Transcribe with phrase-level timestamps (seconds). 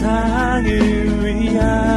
[0.00, 1.89] 세상을 위한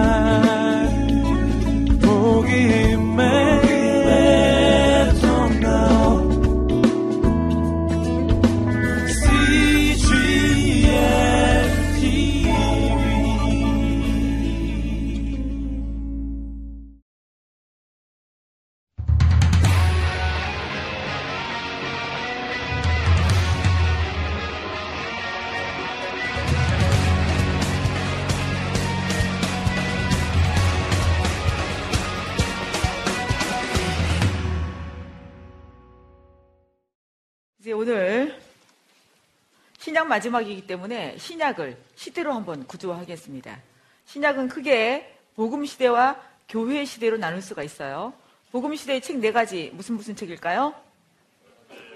[40.14, 43.58] 마지막이기 때문에 신약을 시대로 한번 구조하겠습니다.
[44.06, 46.18] 신약은 크게 복음 시대와
[46.48, 48.14] 교회 시대로 나눌 수가 있어요.
[48.52, 50.76] 복음 시대의 책 네 가지 무슨 무슨 책일까요?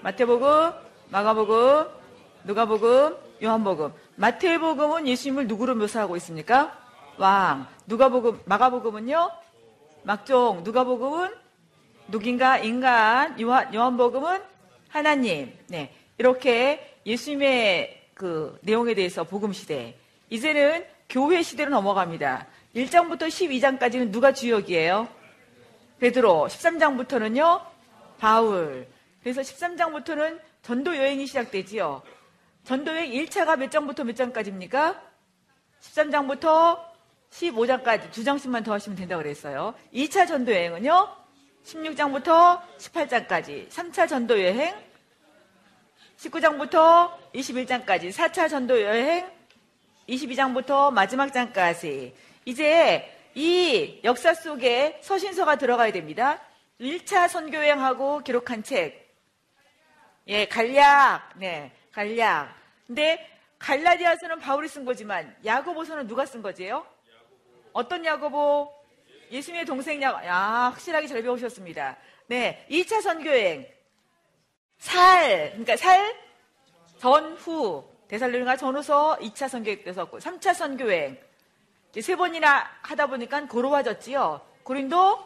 [0.02, 0.72] 마태복음,
[1.10, 1.86] 마가복음,
[2.42, 3.92] 누가복음, 요한복음.
[4.16, 6.76] 마태복음은 예수님을 누구로 묘사하고 있습니까?
[7.18, 7.68] 왕.
[7.86, 9.30] 누가복음, 마가복음은요?
[10.02, 10.64] 막종.
[10.64, 11.34] 누가복음은
[12.08, 13.40] 누군가 인간.
[13.40, 14.42] 요한, 요한복음은
[14.88, 15.56] 하나님.
[15.68, 15.94] 네.
[16.18, 19.96] 이렇게 예수님의 그 내용에 대해서 복음 시대.
[20.28, 22.48] 이제는 교회 시대로 넘어갑니다.
[22.74, 25.08] 1장부터 12장까지는 누가 주역이에요?
[26.00, 26.48] 베드로.
[26.50, 27.62] 13장부터는요?
[28.18, 28.88] 바울.
[29.22, 32.02] 그래서 13장부터는 전도 여행이 시작되지요.
[32.64, 35.00] 전도 여행 1차가 몇 장부터 몇 장까지입니까?
[35.80, 36.80] 13장부터
[37.30, 39.74] 15장까지 두 장씩만 더 하시면 된다고 그랬어요.
[39.94, 41.08] 2차 전도 여행은요?
[41.64, 44.74] 16장부터 18장까지 3차 전도 여행
[46.18, 49.30] 19장부터 21장까지 4차 전도 여행
[50.08, 56.40] 22장부터 마지막 장까지 이제 이 역사 속에 서신서가 들어가야 됩니다.
[56.80, 59.06] 1차 선교여행하고 기록한 책.
[60.26, 61.34] 예, 간략.
[61.36, 62.54] 네, 간략.
[62.86, 66.84] 근데 갈라디아서는 바울이 쓴 거지만 야고보서는 누가 쓴 거지요?
[67.72, 68.72] 어떤 야고보?
[69.30, 70.26] 예수님의 동생 야고보.
[70.26, 70.36] 야,
[70.72, 71.96] 확실하게 잘 배우셨습니다.
[72.26, 73.77] 네, 2차 선교여행.
[74.78, 76.14] 살, 그러니까 살,
[76.98, 81.18] 전후, 대살로니가 전후서 2차 선교회 때 썼고, 3차 선교행.
[82.00, 84.40] 세 번이나 하다 보니까 고로워졌지요.
[84.62, 85.18] 고린도,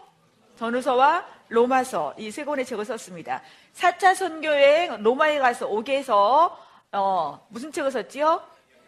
[0.57, 3.43] 전후서와 로마서, 이 세 권의 책을 썼습니다.
[3.75, 6.59] 4차 선교행, 로마에 가서 오게서,
[6.93, 8.43] 어, 무슨 책을 썼지요?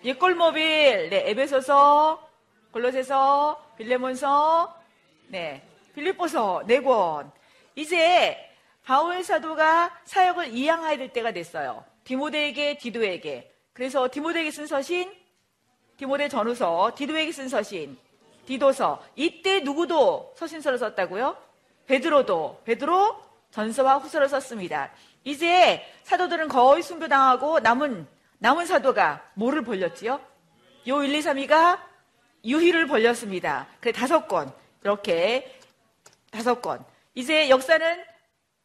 [0.04, 2.28] 옛골모빌, 네, 에베소서,
[2.72, 4.74] 골로새서, 빌레몬서,
[5.28, 7.30] 네, 빌립보서, 네 권.
[7.76, 8.53] 이제
[8.84, 11.84] 바울 사도가 사역을 이양해야 될 때가 됐어요.
[12.04, 13.50] 디모데에게, 디도에게.
[13.72, 15.10] 그래서 디모데에게 쓴 서신,
[15.96, 17.96] 디모데 전후서, 디도에게 쓴 서신,
[18.46, 19.02] 디도서.
[19.16, 21.36] 이때 누구도 서신서를 썼다고요?
[21.86, 24.90] 베드로도, 베드로 전서와 후서를 썼습니다.
[25.24, 28.06] 이제 사도들은 거의 순교당하고 남은,
[28.38, 30.20] 남은 사도가 뭐를 벌렸지요?
[30.88, 31.80] 요 1, 2, 3위가
[32.44, 33.66] 유희를 벌렸습니다.
[33.80, 34.52] 그래, 다섯 권.
[34.82, 35.58] 이렇게
[36.30, 36.84] 다섯 권.
[37.14, 38.13] 이제 역사는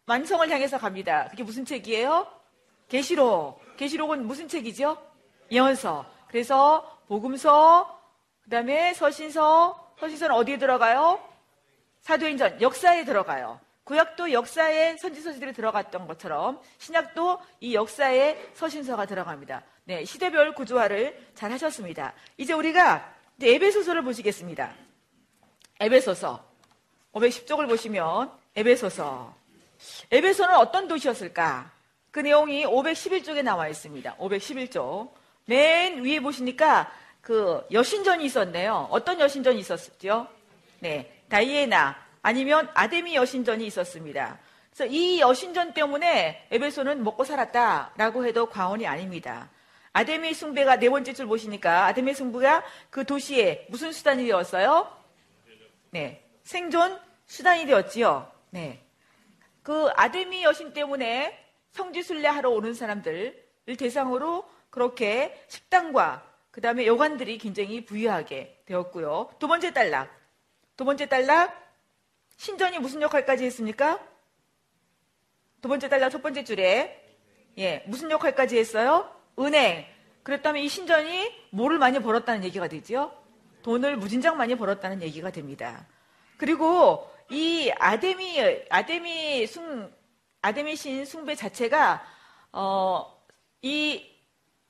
[0.10, 1.28] 완성을 향해서 갑니다.
[1.30, 2.26] 그게 무슨 책이에요?
[2.88, 3.62] 계시록.
[3.78, 4.98] 계시록은 무슨 책이죠?
[5.52, 6.04] 예언서.
[6.28, 8.02] 그래서 복음서,
[8.44, 11.24] 그다음에 서신서, 서신서는 어디에 들어가요?
[12.02, 13.60] 사도행전 역사에 들어가요.
[13.84, 19.64] 구약도 역사에 선지서지들이 들어갔던 것처럼 신약도 이 역사에 서신서가 들어갑니다.
[19.84, 22.14] 네, 시대별 구조화를 잘 하셨습니다.
[22.38, 24.74] 이제 우리가 에베소서를 보시겠습니다.
[25.80, 26.44] 에베소서
[27.14, 29.39] 510쪽을 보시면 에베소서
[30.12, 31.72] 에베소는 어떤 도시였을까?
[32.12, 34.16] 그 내용이 511쪽에 나와 있습니다.
[34.18, 35.12] 511쪽.
[35.46, 36.92] 맨 위에 보시니까
[37.22, 38.88] 그 여신전이 있었네요.
[38.92, 40.28] 어떤 여신전이 있었죠?
[40.80, 41.24] 네.
[41.30, 44.40] 다이애나 아니면 아데미 여신전이 있었습니다.
[44.74, 49.50] 그래서 이 여신전 때문에 에베소는 먹고 살았다라고 해도 과언이 아닙니다.
[49.92, 54.92] 아데미 숭배가 네 번째 줄 보시니까 아데미 숭배가 그 도시에 무슨 수단이 되었어요?
[55.92, 56.24] 네.
[56.44, 58.32] 생존 수단이 되었지요.
[58.52, 58.82] 네.
[59.70, 67.86] 그 아데미 여신 때문에 성지순례 하러 오는 사람들을 대상으로 그렇게 식당과 그 다음에 여관들이 굉장히
[67.86, 69.30] 부유하게 되었고요.
[69.38, 70.10] 두 번째 단락.
[70.76, 71.56] 두 번째 단락.
[72.38, 74.00] 신전이 무슨 역할까지 했습니까?
[75.62, 77.16] 두 번째 단락 첫 번째 줄에.
[77.60, 79.08] 예, 무슨 역할까지 했어요?
[79.38, 79.86] 은행.
[80.24, 83.16] 그랬다면 이 신전이 뭐를 많이 벌었다는 얘기가 되죠?
[83.62, 85.86] 돈을 무진장 많이 벌었다는 얘기가 됩니다.
[86.38, 88.40] 그리고 이 아데미
[88.70, 89.92] 아데미 숭
[90.42, 92.04] 아데미 신 숭배 자체가
[92.52, 93.20] 어
[93.62, 94.06] 이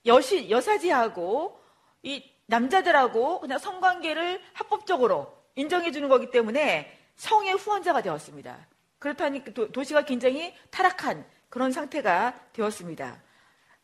[0.05, 1.59] 여시 여사지하고
[2.03, 8.67] 이 남자들하고 그냥 성관계를 합법적으로 인정해 주는 거기 때문에 성의 후원자가 되었습니다.
[8.97, 13.21] 그렇다니 도, 도시가 굉장히 타락한 그런 상태가 되었습니다.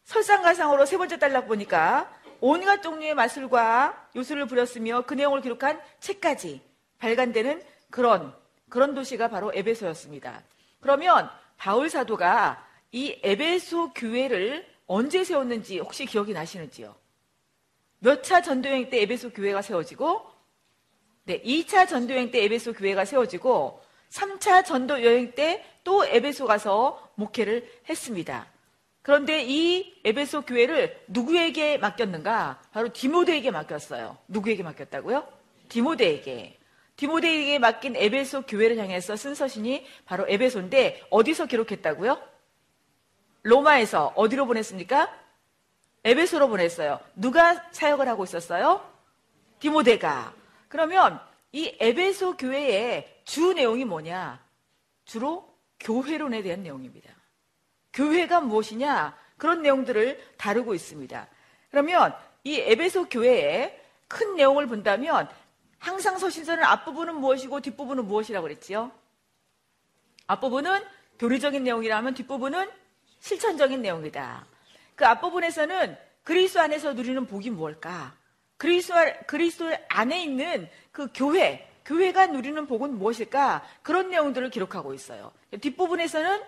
[0.06, 6.62] 설상가상으로 세 번째 단락 보니까 온갖 종류의 마술과 요술을 부렸으며 그 내용을 기록한 책까지
[6.98, 7.62] 발간되는
[7.92, 8.36] 그런
[8.70, 10.44] 그런 도시가 바로 에베소였습니다.
[10.80, 16.96] 그러면 바울 사도가 이 에베소 교회를 언제 세웠는지 혹시 기억이 나시는지요?
[18.00, 20.22] 몇 차 전도여행 때 에베소 교회가 세워지고
[21.26, 23.82] 네, 2차 전도여행 때 에베소 교회가 세워지고
[24.12, 28.48] 3차 전도여행 때 또 에베소 가서 목회를 했습니다.
[29.04, 32.60] 그런데 이 에베소 교회를 누구에게 맡겼는가?
[32.72, 34.18] 바로 디모데에게 맡겼어요.
[34.28, 35.28] 누구에게 맡겼다고요?
[35.70, 36.58] 디모데에게.
[36.96, 42.22] 디모데에게 맡긴 에베소 교회를 향해서 쓴 서신이 바로 에베소인데 어디서 기록했다고요?
[43.44, 45.14] 로마에서 어디로 보냈습니까?
[46.04, 47.00] 에베소로 보냈어요.
[47.16, 48.90] 누가 사역을 하고 있었어요?
[49.60, 50.34] 디모데가.
[50.70, 51.20] 그러면
[51.52, 54.44] 이 에베소 교회의 주 내용이 뭐냐?
[55.06, 57.12] 주로 교회론에 대한 내용입니다.
[57.94, 59.18] 교회가 무엇이냐?
[59.38, 61.28] 그런 내용들을 다루고 있습니다.
[61.70, 65.28] 그러면 이 에베소 교회의 큰 내용을 본다면
[65.86, 68.92] 항상 서신서는 앞부분은 무엇이고 뒷부분은 무엇이라고 그랬지요?
[70.26, 70.84] 앞부분은
[71.20, 72.72] 교리적인 내용이라면 뒷부분은
[73.20, 74.48] 실천적인 내용이다.
[74.96, 78.16] 그 앞부분에서는 그리스도 안에서 누리는 복이 무엇일까?
[78.58, 78.96] 그리스도,
[79.28, 83.64] 그리스도 안에 있는 그 교회, 교회가 누리는 복은 무엇일까?
[83.84, 85.32] 그런 내용들을 기록하고 있어요.
[85.62, 86.42] 뒷부분에서는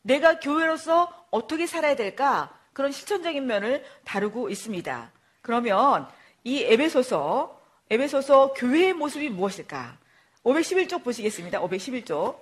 [0.00, 2.58] 내가 교회로서 어떻게 살아야 될까?
[2.72, 5.12] 그런 실천적인 면을 다루고 있습니다.
[5.42, 6.08] 그러면
[6.42, 7.59] 이 에베소서,
[7.92, 9.98] 에베소서 교회의 모습이 무엇일까?
[10.44, 11.60] 511쪽 보시겠습니다.
[11.60, 12.38] 511쪽.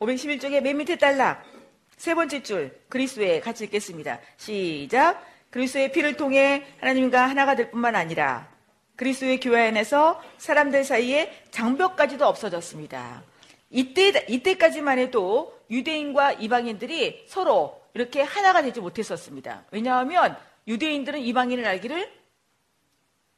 [0.00, 1.44] 511쪽의 맨 밑에 딸락.
[1.96, 4.18] 세 번째 줄, 그리스도에 같이 읽겠습니다.
[4.36, 5.24] 시작.
[5.50, 8.48] 그리스도의 피를 통해 하나님과 하나가 될 뿐만 아니라
[8.96, 13.22] 그리스도의 교회 안에서 사람들 사이에 장벽까지도 없어졌습니다.
[13.70, 19.66] 이때, 이때까지만 해도 유대인과 이방인들이 서로 이렇게 하나가 되지 못했었습니다.
[19.70, 20.36] 왜냐하면
[20.66, 22.10] 유대인들은 이방인을 알기를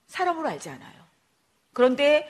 [0.06, 1.01] 사람으로 알지 않아요.
[1.72, 2.28] 그런데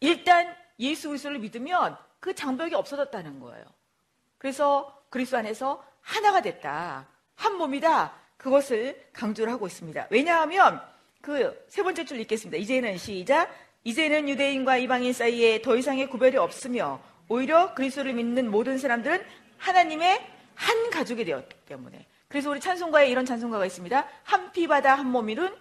[0.00, 3.64] 일단 예수 그리스도를 믿으면 그 장벽이 없어졌다는 거예요.
[4.38, 7.06] 그래서 그리스도 안에서 하나가 됐다.
[7.34, 8.12] 한 몸이다.
[8.36, 10.08] 그것을 강조를 하고 있습니다.
[10.10, 10.80] 왜냐하면
[11.20, 12.56] 그 세 번째 줄 읽겠습니다.
[12.58, 13.52] 이제는 시작.
[13.84, 19.24] 이제는 유대인과 이방인 사이에 더 이상의 구별이 없으며 오히려 그리스도를 믿는 모든 사람들은
[19.58, 22.06] 하나님의 한 가족이 되었기 때문에.
[22.28, 24.06] 그래서 우리 찬송가에 이런 찬송가가 있습니다.
[24.24, 25.54] 한 피바다 한 몸이룬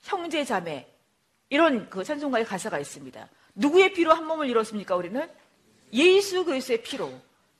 [0.00, 0.86] 형제 자매.
[1.48, 3.28] 이런 그 찬송가의 가사가 있습니다.
[3.54, 4.96] 누구의 피로 한 몸을 이뤘습니까?
[4.96, 5.28] 우리는
[5.92, 7.06] 예수 그리스도의 피로.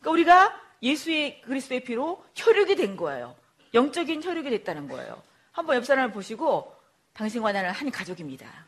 [0.00, 3.36] 그러니까 우리가 예수의 그리스도의 피로 혈육이 된 거예요.
[3.74, 5.22] 영적인 혈육이 됐다는 거예요.
[5.52, 6.74] 한번 옆 사람을 보시고
[7.14, 8.66] 당신과 나는 한 가족입니다.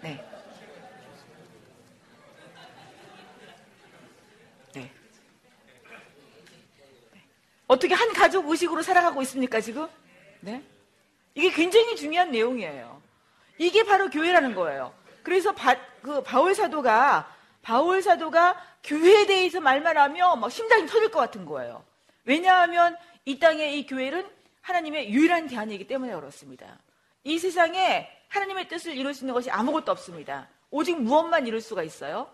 [0.00, 0.24] 네.
[4.74, 4.90] 네.
[7.68, 9.86] 어떻게 한 가족 의식으로 살아가고 있습니까, 지금?
[10.40, 10.62] 네?
[11.34, 13.00] 이게 굉장히 중요한 내용이에요.
[13.58, 14.94] 이게 바로 교회라는 거예요.
[15.22, 17.32] 그래서 바, 그 바울 사도가
[17.62, 21.84] 바울 사도가 교회에 대해서 말만 하면 막 심장이 터질 것 같은 거예요.
[22.24, 24.28] 왜냐하면 이 땅의 이 교회는
[24.62, 26.78] 하나님의 유일한 대안이기 때문에 그렇습니다.
[27.24, 30.48] 이 세상에 하나님의 뜻을 이룰 수 있는 것이 아무것도 없습니다.
[30.70, 32.28] 오직 무엇만 이룰 수가 있어요?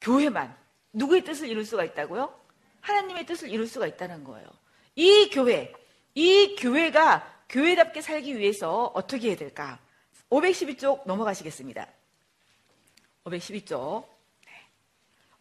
[0.00, 0.56] 교회만.
[0.92, 2.34] 누구의 뜻을 이룰 수가 있다고요?
[2.80, 4.48] 하나님의 뜻을 이룰 수가 있다는 거예요.
[4.96, 5.72] 이 교회,
[6.14, 9.78] 이 교회가 교회답게 살기 위해서 어떻게 해야 될까?
[10.30, 11.86] 512쪽 넘어가시겠습니다.
[13.24, 14.04] 512쪽.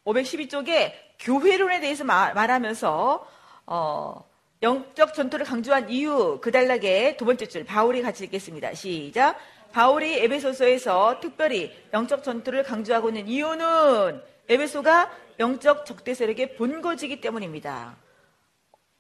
[0.06, 3.28] 512쪽에 교회론에 대해서 말 하면서
[3.66, 4.26] 어,
[4.62, 8.74] 영적 전투를 강조한 이유 그 단락의 두 번째 줄 바울이 같이 읽겠습니다.
[8.74, 9.38] 시작.
[9.72, 17.98] 바울이 에베소서에서 특별히 영적 전투를 강조하고 있는 이유는 에베소가 영적 적대 세력의 본거지이기 때문입니다.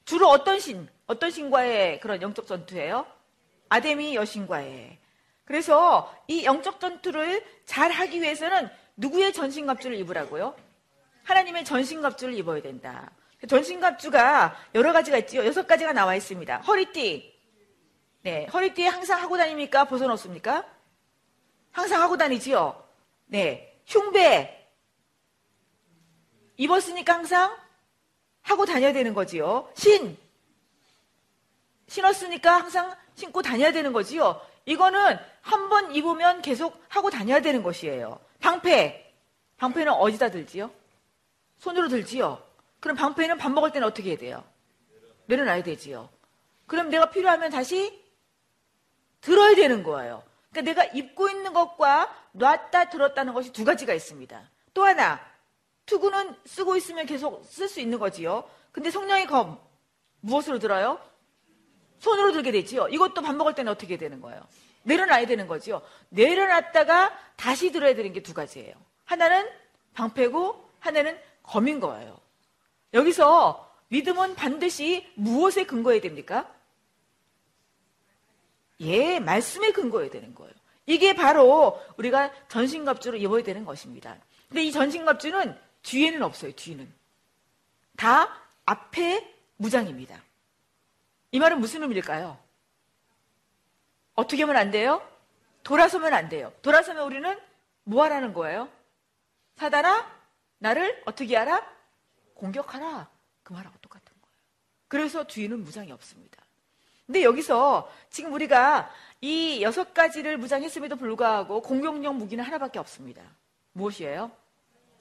[0.05, 3.05] 주로 어떤 신, 어떤 신과의 그런 영적 전투예요?
[3.69, 4.99] 아데미 여신과의.
[5.47, 10.53] 그래서 이 영적 전투를 잘 하기 위해서는 누구의 전신갑주를 입으라고요?
[11.23, 13.09] 하나님의 전신갑주를 입어야 된다.
[13.47, 15.45] 전신갑주가 여러 가지가 있지요.
[15.45, 16.57] 여섯 가지가 나와 있습니다.
[16.57, 17.33] 허리띠.
[18.23, 19.85] 네, 허리띠에 항상 하고 다닙니까?
[19.85, 20.65] 벗어놓습니까?
[21.71, 22.83] 항상 하고 다니지요.
[23.27, 24.69] 네, 흉배.
[26.57, 27.55] 입었으니까 항상
[28.41, 29.71] 하고 다녀야 되는 거지요.
[29.75, 30.17] 신.
[31.87, 34.41] 신었으니까 항상 신고 다녀야 되는 거지요.
[34.65, 38.19] 이거는 한 번 입으면 계속 하고 다녀야 되는 것이에요.
[38.39, 39.13] 방패.
[39.57, 40.69] 방패는 어디다 들지요?
[41.59, 42.41] 손으로 들지요.
[42.79, 44.43] 그럼 방패는 밥 먹을 때는 어떻게 해야 돼요?
[45.25, 46.09] 내려놔야 되지요.
[46.67, 48.03] 그럼 내가 필요하면 다시
[49.21, 50.21] 들어야 되는 거예요.
[50.51, 54.49] 그러니까 내가 입고 있는 것과 놨다 들었다는 것이 두 가지가 있습니다.
[54.73, 55.19] 또 하나,
[55.85, 58.47] 투구는 쓰고 있으면 계속 쓸 수 있는 거지요.
[58.71, 59.59] 근데 성령의 검,
[60.21, 60.99] 무엇으로 들어요?
[61.99, 62.89] 손으로 들게 되지요.
[62.89, 64.45] 이것도 밥 먹을 때는 어떻게 되는 거예요?
[64.87, 65.81] 내려놔야 되는 거지요.
[66.09, 68.73] 내려놨다가 다시 들어야 되는 게 두 가지예요.
[69.05, 69.47] 하나는
[69.93, 72.19] 방패고 하나는 검인 거예요.
[72.93, 76.53] 여기서 믿음은 반드시 무엇에 근거해야 됩니까?
[78.79, 80.53] 예, 말씀에 근거해야 되는 거예요.
[80.85, 84.17] 이게 바로 우리가 전신갑주를 입어야 되는 것입니다.
[84.47, 86.93] 근데 이 전신갑주는 뒤에는 없어요, 뒤는.
[87.97, 88.29] 다
[88.65, 90.21] 앞에 무장입니다.
[91.31, 92.37] 이 말은 무슨 의미일까요?
[94.17, 95.01] 어떻게 하면 안 돼요?
[95.63, 96.51] 돌아서면 안 돼요.
[96.63, 97.39] 돌아서면 우리는
[97.83, 98.67] 뭐 하라는 거예요?
[99.57, 100.11] 사단아,
[100.57, 101.63] 나를 어떻게 하라?
[102.33, 103.07] 공격하라.
[103.43, 104.35] 그 말하고 똑같은 거예요.
[104.87, 106.43] 그래서 뒤에는 무장이 없습니다.
[107.05, 113.21] 근데 여기서 지금 우리가 이 여섯 가지를 무장했음에도 불구하고 공격용 무기는 하나밖에 없습니다.
[113.73, 114.31] 무엇이에요?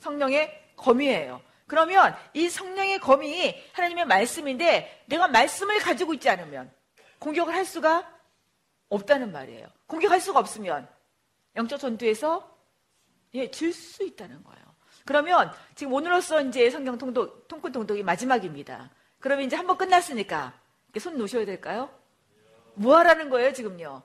[0.01, 1.41] 성령의 검이에요.
[1.67, 6.71] 그러면 이 성령의 검이 하나님의 말씀인데 내가 말씀을 가지고 있지 않으면
[7.19, 8.16] 공격을 할 수가
[8.89, 9.67] 없다는 말이에요.
[9.87, 10.89] 공격할 수가 없으면
[11.57, 12.57] 영적 전투에서
[13.35, 14.65] 예, 질 수 있다는 거예요.
[15.05, 18.91] 그러면 지금 오늘로써 이제 성경 통독, 통큰 통독이 마지막입니다.
[19.21, 20.59] 그러면 이제 한번 끝났으니까
[20.99, 21.91] 손 놓으셔야 될까요?
[22.75, 24.03] 뭐 하라는 거예요, 지금요?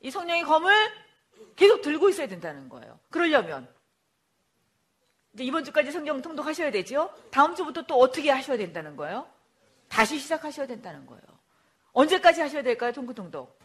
[0.00, 0.74] 이 성령의 검을
[1.56, 2.98] 계속 들고 있어야 된다는 거예요.
[3.10, 3.68] 그러려면
[5.34, 7.12] 이제 이번 주까지 성경 통독하셔야 되죠?
[7.30, 9.28] 다음 주부터 또 어떻게 하셔야 된다는 거예요?
[9.88, 11.22] 다시 시작하셔야 된다는 거예요.
[11.92, 13.58] 언제까지 하셔야 될까요, 통큰 통독?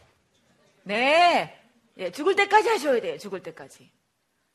[0.86, 1.60] 네.
[1.98, 3.90] 예, 죽을 때까지 하셔야 돼요, 죽을 때까지.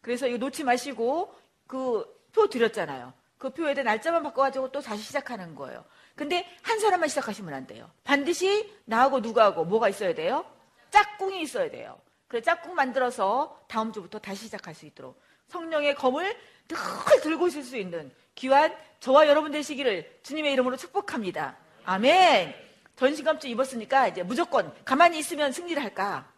[0.01, 1.33] 그래서 이거 놓지 마시고
[1.67, 3.13] 그 표 드렸잖아요.
[3.37, 5.83] 그 표에 대한 날짜만 바꿔가지고 또 다시 시작하는 거예요.
[6.15, 7.89] 근데 한 사람만 시작하시면 안 돼요.
[8.03, 10.45] 반드시 나하고 누가하고 뭐가 있어야 돼요?
[10.91, 11.99] 짝꿍이 있어야 돼요.
[12.27, 16.77] 그래 짝꿍 만들어서 다음 주부터 다시 시작할 수 있도록 성령의 검을 늘
[17.21, 21.57] 들고 있을 수 있는 귀한 저와 여러분 되시기를 주님의 이름으로 축복합니다.
[21.83, 22.70] 아멘.
[22.95, 26.31] 전신감주 입었으니까 이제 무조건 가만히 있으면 승리를 할까?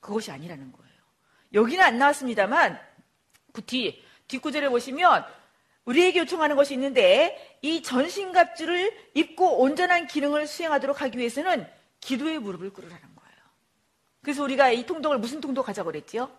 [0.00, 0.92] 그것이 아니라는 거예요.
[1.54, 2.78] 여기는 안 나왔습니다만
[3.52, 5.24] 그 뒤, 뒷구절에 보시면
[5.84, 11.66] 우리에게 요청하는 것이 있는데 이 전신갑주를 입고 온전한 기능을 수행하도록 하기 위해서는
[12.00, 13.36] 기도의 무릎을 꿇으라는 거예요.
[14.22, 16.30] 그래서 우리가 이 통독을 무슨 통독 하자고 그랬지요?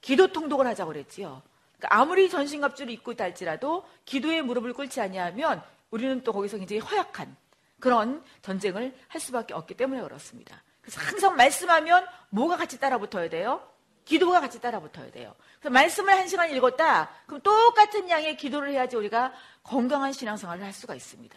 [0.00, 1.42] 기도 통독을 하자고 그랬지요.
[1.78, 7.36] 그러니까 아무리 전신갑주를 입고 있다 할지라도 기도의 무릎을 꿇지 아니하면 우리는 또 거기서 굉장히 허약한
[7.82, 10.62] 그런 전쟁을 할 수밖에 없기 때문에 그렇습니다.
[10.80, 13.60] 그래서 항상 말씀하면 뭐가 같이 따라 붙어야 돼요?
[14.04, 15.34] 기도가 같이 따라 붙어야 돼요.
[15.58, 17.10] 그래서 말씀을 한 시간 읽었다?
[17.26, 19.32] 그럼 똑같은 양의 기도를 해야지 우리가
[19.64, 21.36] 건강한 신앙생활을 할 수가 있습니다.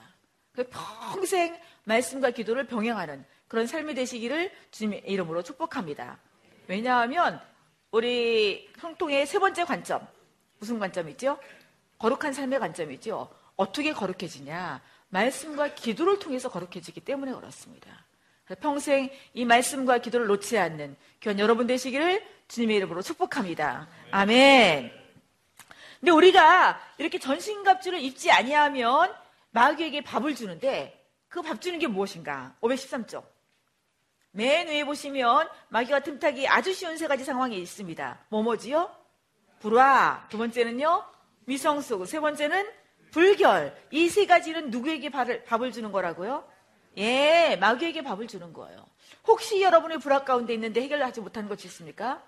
[0.70, 6.20] 평생 말씀과 기도를 병행하는 그런 삶이 되시기를 주님의 이름으로 축복합니다.
[6.68, 7.42] 왜냐하면
[7.90, 10.08] 우리 성통의 세 번째 관점,
[10.60, 11.40] 무슨 관점이죠?
[11.98, 13.32] 거룩한 삶의 관점이죠.
[13.56, 14.82] 어떻게 거룩해지냐?
[15.16, 18.06] 말씀과 기도를 통해서 거룩해지기 때문에 그렇습니다.
[18.60, 23.88] 평생 이 말씀과 기도를 놓지 않는 귀한 여러분 되시기를 주님의 이름으로 축복합니다.
[24.12, 24.92] 아멘.
[26.00, 29.14] 근데 우리가 이렇게 전신갑주를 입지 아니하면
[29.52, 32.56] 마귀에게 밥을 주는데 그 밥 주는 게 무엇인가?
[32.62, 33.24] 513쪽.
[34.32, 38.26] 맨 위에 보시면 마귀가 틈타기 아주 쉬운 세 가지 상황이 있습니다.
[38.30, 38.94] 뭐뭐지요?
[39.60, 40.28] 불화.
[40.30, 41.04] 두 번째는요?
[41.46, 42.06] 위성수.
[42.06, 42.70] 세 번째는
[43.16, 43.74] 불결.
[43.92, 46.46] 이 세 가지는 누구에게 밥을, 주는 거라고요?
[46.98, 48.86] 예, 마귀에게 밥을 주는 거예요.
[49.26, 52.22] 혹시 여러분의 불화 가운데 있는데 해결하지 못하는 것이 있습니까?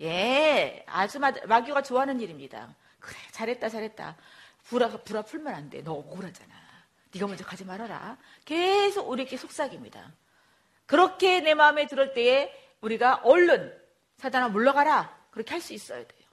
[0.00, 2.74] 예, 아주 마, 마귀가 좋아하는 일입니다.
[2.98, 4.16] 그래, 잘했다, 잘했다.
[4.64, 5.80] 불화, 불화 풀면 안 돼.
[5.82, 6.52] 너 억울하잖아.
[7.14, 8.16] 네가 먼저 가지 말아라.
[8.44, 10.12] 계속 우리에게 속삭입니다.
[10.86, 13.72] 그렇게 내 마음에 들을 때에 우리가 얼른
[14.16, 15.16] 사단아 물러가라.
[15.30, 16.28] 그렇게 할 수 있어야 돼요.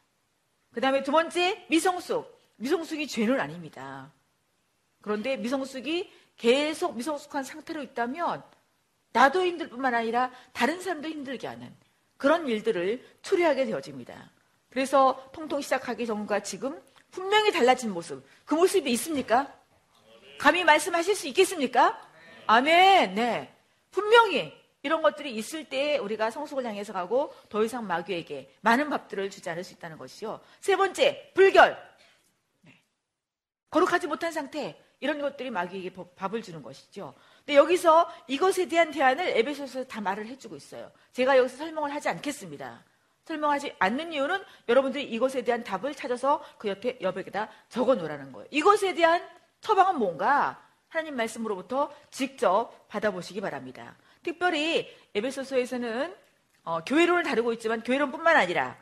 [0.74, 2.39] 그 다음에 두 번째, 미성숙.
[2.60, 4.12] 미성숙이 죄는 아닙니다.
[5.02, 8.44] 그런데 미성숙이 계속 미성숙한 상태로 있다면
[9.12, 11.74] 나도 힘들 뿐만 아니라 다른 사람도 힘들게 하는
[12.18, 14.32] 그런 일들을 초래하게 되어집니다.
[14.70, 16.80] 그래서 통통 시작하기 전과 지금
[17.12, 19.52] 분명히 달라진 모습, 그 모습이 있습니까?
[20.38, 22.00] 감히 말씀하실 수 있겠습니까?
[22.46, 23.54] 아멘, 네.
[23.92, 29.50] 분명히 이런 것들이 있을 때 우리가 성숙을 향해서 가고 더 이상 마귀에게 많은 밥들을 주지
[29.50, 30.40] 않을 수 있다는 것이요.
[30.62, 31.89] 세 번째, 불결.
[33.70, 33.80] 네.
[33.80, 34.80] 거룩하지 못한 상태.
[35.02, 37.14] 이런 것들이 마귀에게 밥을 주는 것이죠.
[37.46, 40.92] 근데 여기서 이것에 대한 대안을 에베소서에서 다 말을 해주고 있어요.
[41.14, 42.84] 제가 여기서 설명을 하지 않겠습니다.
[43.24, 48.48] 설명하지 않는 이유는 여러분들이 이것에 대한 답을 찾아서 그 옆에 여백에다 적어 놓으라는 거예요.
[48.52, 49.26] 이것에 대한
[49.62, 53.96] 처방은 뭔가 하나님 말씀으로부터 직접 받아보시기 바랍니다.
[54.24, 56.14] 특별히 에베소서에서는
[56.64, 58.76] 어, 교회론을 다루고 있지만 교회론뿐만 아니라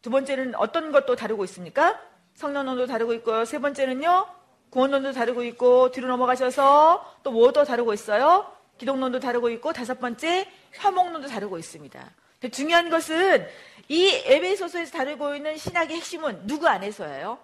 [0.00, 2.00] 두 번째는 어떤 것도 다루고 있습니까?
[2.34, 3.44] 성령론도 다루고 있고요.
[3.44, 4.26] 세 번째는요.
[4.70, 8.50] 구원론도 다루고 있고 뒤로 넘어가셔서 또뭐더 다루고 있어요?
[8.78, 10.48] 기독론도 다루고 있고 다섯 번째
[10.78, 12.10] 화목론도 다루고 있습니다.
[12.50, 13.46] 중요한 것은
[13.88, 17.38] 이 에베소서에서 다루고 있는 신학의 핵심은 누구 안에서예요?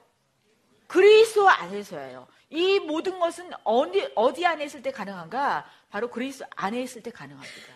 [0.87, 2.27] 그리스도 안에서예요.
[2.51, 5.67] 이 모든 것은 어디, 어디 안에 있을 때 가능한가?
[5.91, 7.75] 바로 그리스도 안에 있을 때 가능합니다.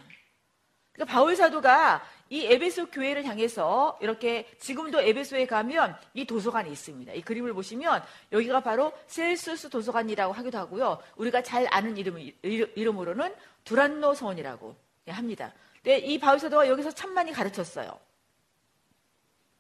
[0.93, 7.13] 그러니까 바울 사도가 이 에베소 교회를 향해서 이렇게 지금도 에베소에 가면 이 도서관이 있습니다.
[7.13, 10.99] 이 그림을 보시면 여기가 바로 셀수스 도서관이라고 하기도 하고요.
[11.17, 13.35] 우리가 잘 아는 이름, 이름으로는
[13.65, 14.75] 두란노 서원이라고
[15.09, 15.53] 합니다.
[15.75, 18.01] 근데 이 바울 사도가 여기서 참 많이 가르쳤어요.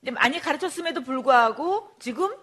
[0.00, 2.34] 근데 많이 가르쳤음에도 불구하고 지금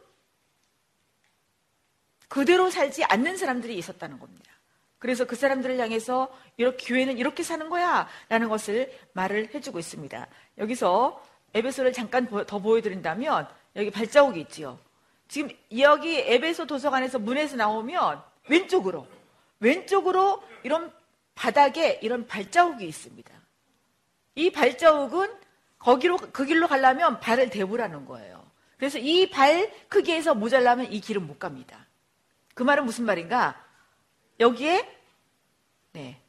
[2.28, 4.49] 그대로 살지 않는 사람들이 있었다는 겁니다.
[5.00, 10.28] 그래서 그 사람들을 향해서 이렇게 교회는 이렇게 사는 거야 라는 것을 말을 해주고 있습니다.
[10.58, 14.78] 여기서 에베소를 잠깐 더 보여드린다면 여기 발자국이 있지요.
[15.28, 19.08] 지금 여기 에베소 도서관에서 문에서 나오면 왼쪽으로
[19.60, 20.92] 왼쪽으로 이런
[21.34, 23.32] 바닥에 이런 발자국이 있습니다.
[24.36, 25.32] 이 발자국은
[25.78, 28.46] 거기로 그 길로 가려면 발을 대보라는 거예요.
[28.78, 31.86] 그래서 이 발 크기에서 모자라면 이 길은 못 갑니다.
[32.54, 33.62] 그 말은 무슨 말인가?
[34.40, 34.98] 여기에
[35.94, 36.22] 네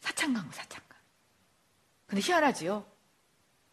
[0.00, 0.98] 사창강 사창강.
[2.06, 2.84] 근데 희한하지요.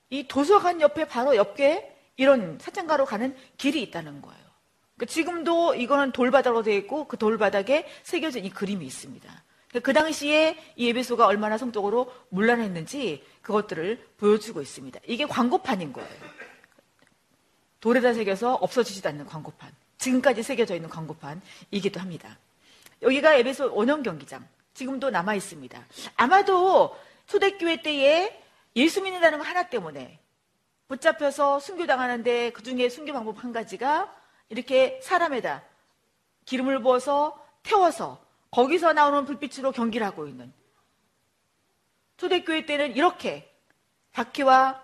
[0.09, 4.47] 이 도서관 옆에 바로 옆에 이런 사창가로 가는 길이 있다는 거예요.
[4.95, 9.43] 그러니까 지금도 이거는 돌바닥으로 되어 있고 그 돌바닥에 새겨진 이 그림이 있습니다.
[9.69, 14.99] 그러니까 그 당시에 이 예배소가 얼마나 성적으로 문란했는지 그것들을 보여주고 있습니다.
[15.05, 16.09] 이게 광고판인 거예요.
[17.79, 19.71] 돌에다 새겨서 없어지지도 않는 광고판.
[19.99, 22.37] 지금까지 새겨져 있는 광고판이기도 합니다.
[23.01, 24.47] 여기가 에베소 원형 경기장.
[24.73, 25.85] 지금도 남아 있습니다.
[26.15, 28.43] 아마도 초대교회 때에
[28.75, 30.19] 예수 믿는다는 거 하나 때문에
[30.87, 34.13] 붙잡혀서 순교당하는데 그 중에 순교 방법 한 가지가
[34.49, 35.63] 이렇게 사람에다
[36.45, 40.53] 기름을 부어서 태워서 거기서 나오는 불빛으로 경기를 하고 있는
[42.17, 43.53] 초대교회 때는 이렇게
[44.13, 44.83] 박해와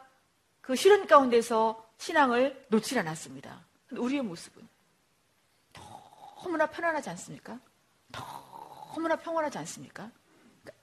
[0.62, 3.66] 그 실현 가운데서 신앙을 놓지 않았습니다.
[3.92, 4.68] 우리의 모습은
[6.44, 7.60] 너무나 편안하지 않습니까?
[8.14, 10.10] 너무나 평안하지 않습니까?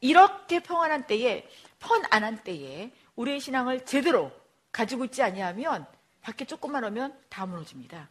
[0.00, 4.30] 이렇게 평안한 때에, 편안한 때에 우리의 신앙을 제대로
[4.72, 5.86] 가지고 있지 아니하면
[6.20, 8.10] 밖에 조금만 오면 다 무너집니다.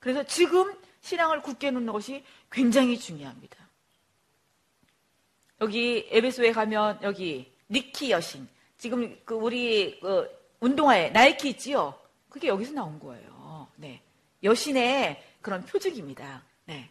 [0.00, 3.56] 그래서 지금 신앙을 굳게 놓는 것이 굉장히 중요합니다.
[5.60, 8.48] 여기 에베소에 가면 여기 니키 여신
[8.78, 10.26] 지금 그 우리 그
[10.60, 11.98] 운동화에 나이키 있지요?
[12.28, 13.68] 그게 여기서 나온 거예요.
[13.76, 14.02] 네.
[14.42, 16.42] 여신의 그런 표적입니다.
[16.64, 16.90] 네.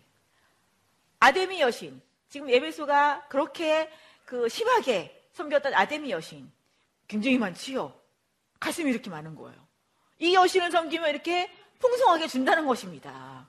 [1.20, 2.02] 아데미 여신.
[2.30, 3.92] 지금 에베소가 그렇게
[4.26, 6.52] 그 심하게 섬겼던 아데미 여신.
[7.08, 7.94] 굉장히 많지요.
[8.60, 9.58] 가슴이 이렇게 많은 거예요.
[10.20, 13.48] 이 여신을 섬기면 이렇게 풍성하게 준다는 것입니다.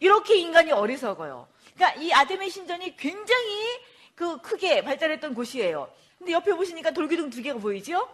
[0.00, 1.48] 이렇게 인간이 어리석어요.
[1.74, 3.80] 그러니까 이 아데미 신전이 굉장히
[4.14, 5.92] 그 크게 발달했던 곳이에요.
[6.18, 8.08] 근데 옆에 보시니까 돌기둥 두 개가 보이죠?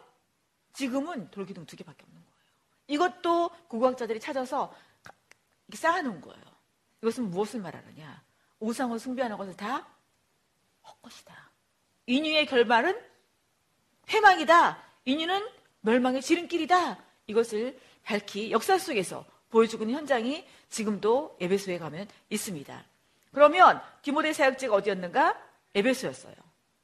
[0.72, 2.32] 지금은 돌기둥 두 개밖에 없는 거예요.
[2.88, 4.74] 이것도 고고학자들이 찾아서
[5.72, 6.42] 쌓아놓은 거예요.
[7.02, 8.21] 이것은 무엇을 말하느냐?
[8.62, 9.86] 우상을 숭배하는 것을 다
[10.86, 11.50] 헛것이다.
[12.06, 12.98] 인유의 결말은
[14.08, 14.82] 회망이다.
[15.04, 15.48] 인유는
[15.80, 16.98] 멸망의 지름길이다.
[17.26, 22.84] 이것을 밝히 역사 속에서 보여주고 있는 현장이 지금도 에베소에 가면 있습니다.
[23.32, 25.40] 그러면 디모데 사역지가 어디였는가?
[25.74, 26.34] 에베소였어요.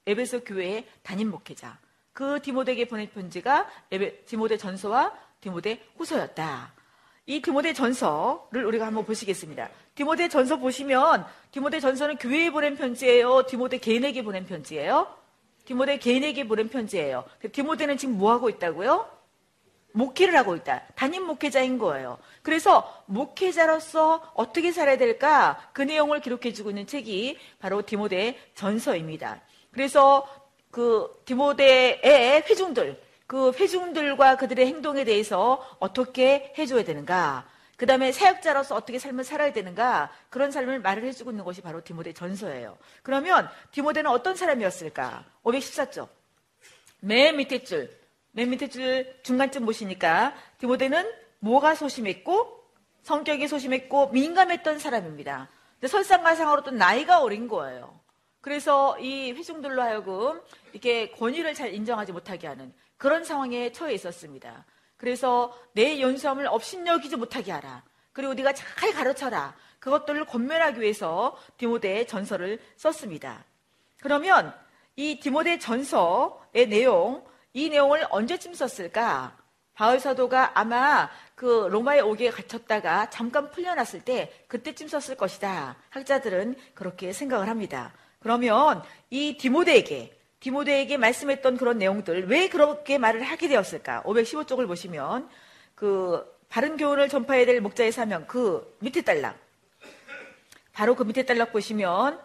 [0.05, 1.79] 에베소 교회의 담임 목회자.
[2.13, 3.69] 그 디모데에게 보낸 편지가
[4.25, 6.73] 디모데 전서와 디모데 후서였다.
[7.29, 9.69] 이 디모데 전서를 우리가 한번 보시겠습니다.
[9.93, 13.45] 디모데 전서 보시면 디모데 전서는 교회에 보낸 편지예요.
[13.45, 15.15] 디모데 개인에게 보낸 편지예요.
[15.63, 17.25] 디모데 개인에게 보낸 편지예요.
[17.51, 19.07] 디모데는 지금 뭐 하고 있다고요?
[19.91, 20.81] 목회를 하고 있다.
[20.95, 22.17] 담임 목회자인 거예요.
[22.41, 25.69] 그래서 목회자로서 어떻게 살아야 될까?
[25.71, 29.39] 그 내용을 기록해 주고 있는 책이 바로 디모데 전서입니다.
[29.69, 30.27] 그래서
[30.71, 37.47] 그 디모데의 회중들, 그 회중들과 그들의 행동에 대해서 어떻게 해줘야 되는가.
[37.77, 40.11] 그 다음에 사역자로서 어떻게 삶을 살아야 되는가.
[40.31, 42.75] 그런 삶을 말을 해주고 있는 것이 바로 디모데 전서예요.
[43.03, 45.25] 그러면 디모데는 어떤 사람이었을까?
[45.43, 46.07] 514쪽.
[47.01, 47.95] 맨 밑에 줄,
[48.31, 52.63] 맨 밑에 줄 중간쯤 보시니까 디모데는 뭐가 소심했고
[53.03, 55.49] 성격이 소심했고 민감했던 사람입니다.
[55.85, 57.99] 설상가상으로 또 나이가 어린 거예요.
[58.41, 64.65] 그래서 이 회중들로 하여금 이렇게 권위를 잘 인정하지 못하게 하는 그런 상황에 처해 있었습니다.
[64.97, 67.83] 그래서 내 연수함을 업신여기지 못하게 하라.
[68.11, 69.55] 그리고 네가 잘 가르쳐라.
[69.79, 73.45] 그것들을 권면하기 위해서 디모데 전서를 썼습니다.
[74.01, 74.53] 그러면
[74.97, 79.37] 이 디모데 전서의 내용, 이 내용을 언제쯤 썼을까?
[79.73, 85.77] 바울 사도가 아마 그 로마에 오게 갇혔다가 잠깐 풀려났을 때 그때쯤 썼을 것이다.
[85.89, 87.93] 학자들은 그렇게 생각을 합니다.
[88.19, 94.03] 그러면 이 디모데에게 디모데에게 말씀했던 그런 내용들 왜 그렇게 말을 하게 되었을까?
[94.03, 95.29] 515쪽을 보시면
[95.75, 99.37] 그 바른 교훈을 전파해야 될 목자의 사명 그 밑에 달락
[100.73, 102.19] 바로 그 밑에 달락 보시면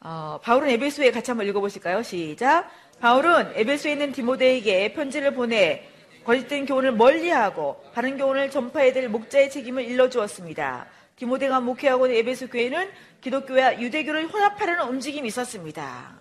[0.00, 2.02] 어, 바울은 에베소에 같이 한번 읽어보실까요?
[2.02, 2.70] 시작.
[3.00, 5.88] 바울은 에베소에 있는 디모데에게 편지를 보내
[6.24, 10.86] 거짓된 교훈을 멀리하고 바른 교훈을 전파해야 될 목자의 책임을 일러주었습니다.
[11.16, 12.90] 디모데가 목회하고 있는 에베소 교회는
[13.22, 16.20] 기독교와 유대교를 혼합하려는 움직임이 있었습니다.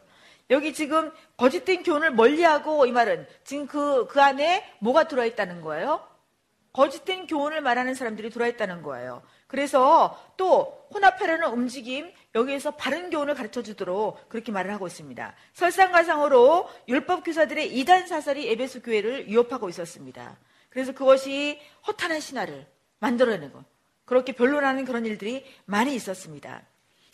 [0.49, 6.05] 여기 지금 거짓된 교훈을 멀리하고 이 말은 지금 그, 그 안에 뭐가 들어있다는 거예요?
[6.73, 9.23] 거짓된 교훈을 말하는 사람들이 들어있다는 거예요.
[9.47, 15.33] 그래서 또 혼합하려는 움직임, 여기에서 바른 교훈을 가르쳐 주도록 그렇게 말을 하고 있습니다.
[15.53, 20.37] 설상가상으로 율법 교사들의 이단 사설이 에베소 교회를 위협하고 있었습니다.
[20.69, 22.67] 그래서 그것이 허탄한 신화를
[22.99, 23.63] 만들어내고
[24.05, 26.61] 그렇게 변론하는 그런 일들이 많이 있었습니다.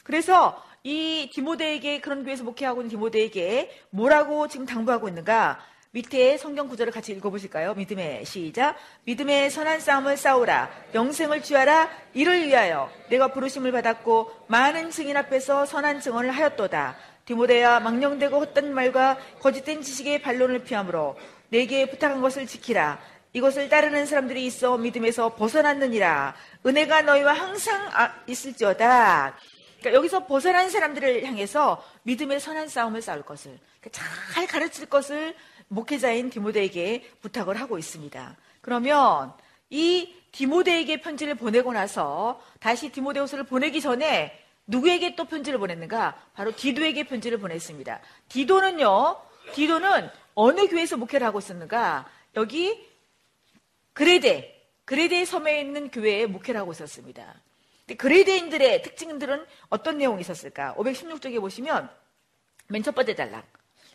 [0.04, 5.60] 그래서 이 디모데에게 그런 교회에서 목회하고 있는 디모데에게 뭐라고 지금 당부하고 있는가?
[5.92, 7.76] 밑에 성경 구절을 같이 읽어보실까요?
[7.76, 8.76] 믿음의 시작.
[9.06, 10.70] 믿음의 선한 싸움을 싸우라.
[10.94, 11.90] 영생을 취하라.
[12.14, 16.98] 이를 위하여 내가 부르심을 받았고 많은 증인 앞에서 선한 증언을 하였도다.
[17.26, 21.16] 디모데야 망령되고 헛된 말과 거짓된 지식의 반론을 피함으로
[21.48, 23.00] 내게 부탁한 것을 지키라.
[23.32, 26.36] 이것을 따르는 사람들이 있어 믿음에서 벗어났느니라.
[26.66, 29.38] 은혜가 너희와 항상 아, 있을지어다.
[29.84, 34.02] 그러니까 여기서 벗어난 사람들을 향해서 믿음의 선한 싸움을 싸울 것을 그러니까
[34.34, 35.36] 잘 가르칠 것을
[35.68, 38.38] 목회자인 디모데에게 부탁을 하고 있습니다.
[38.62, 39.34] 그러면
[39.70, 46.16] 이 디모데에게 편지를 보내고 나서 다시 디모데후서를 보내기 전에 누구에게 또 편지를 보냈는가?
[46.34, 48.00] 바로 디도에게 편지를 보냈습니다.
[48.30, 49.18] 디도는요,
[49.54, 52.08] 디도는 어느 교회에서 목회를 하고 있었는가?
[52.38, 52.88] 여기
[53.92, 57.36] 그레데, 그레데 섬에 있는 교회에 목회를 하고 있었습니다.
[57.98, 60.74] 그레데인들의 특징들은 어떤 내용이 있었을까?
[60.78, 61.90] 516쪽에 보시면
[62.68, 63.46] 맨 첫 번째 단락.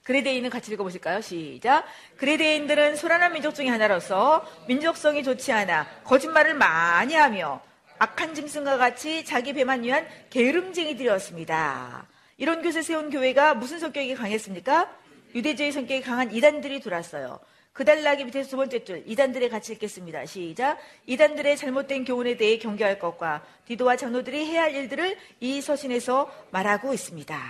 [0.04, 1.20] 그레데인은 같이 읽어보실까요?
[1.20, 1.84] 시작.
[2.16, 7.60] 그레데인들은 소란한 민족 중의 하나로서 민족성이 좋지 않아 거짓말을 많이 하며
[7.98, 12.06] 악한 짐승과 같이 자기 배만 위한 게으름쟁이들이었습니다.
[12.36, 14.90] 이런 곳에 세운 교회가 무슨 성격이 강했습니까?
[15.34, 17.40] 유대주의 성격이 강한 이단들이 들어왔어요.
[17.78, 20.26] 그 단락이 밑에서 두 번째 줄 이단들의 같이 읽겠습니다.
[20.26, 20.78] 시작.
[21.06, 27.40] 이단들의 잘못된 교훈에 대해 경계할 것과 디도와 장로들이 해야 할 일들을 이 서신에서 말하고 있습니다.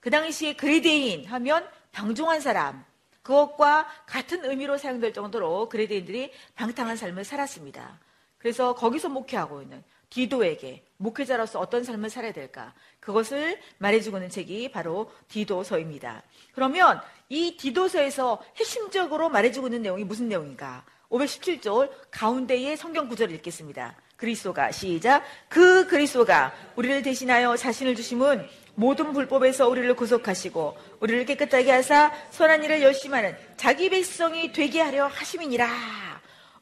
[0.00, 2.84] 그 당시에 그레데인 하면 방종한 사람,
[3.22, 8.00] 그것과 같은 의미로 사용될 정도로 그레데인들이 방탕한 삶을 살았습니다.
[8.38, 12.74] 그래서 거기서 목회하고 있는 디도에게 목회자로서 어떤 삶을 살아야 될까?
[13.00, 16.22] 그것을 말해주고 있는 책이 바로 디도서입니다.
[16.52, 20.84] 그러면 이 디도서에서 핵심적으로 말해주고 있는 내용이 무슨 내용인가?
[21.10, 23.96] 517절 가운데의 성경 구절을 읽겠습니다.
[24.16, 32.12] 그리스도가 시작 그 그리스도가 우리를 대신하여 자신을 주심은 모든 불법에서 우리를 구속하시고 우리를 깨끗하게 하사
[32.30, 35.68] 선한 일을 열심히 하는 자기 백성이 되게 하려 하심이니라.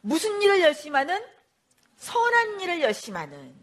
[0.03, 1.36] 무슨 일을 열심히 하는?
[1.97, 3.55] 선한 일을 열심히 하는.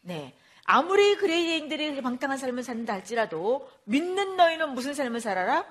[0.00, 0.34] 네.
[0.64, 5.64] 아무리 그레이인들이 방탕한 삶을 산다 할지라도 믿는 너희는 무슨 삶을 살아라?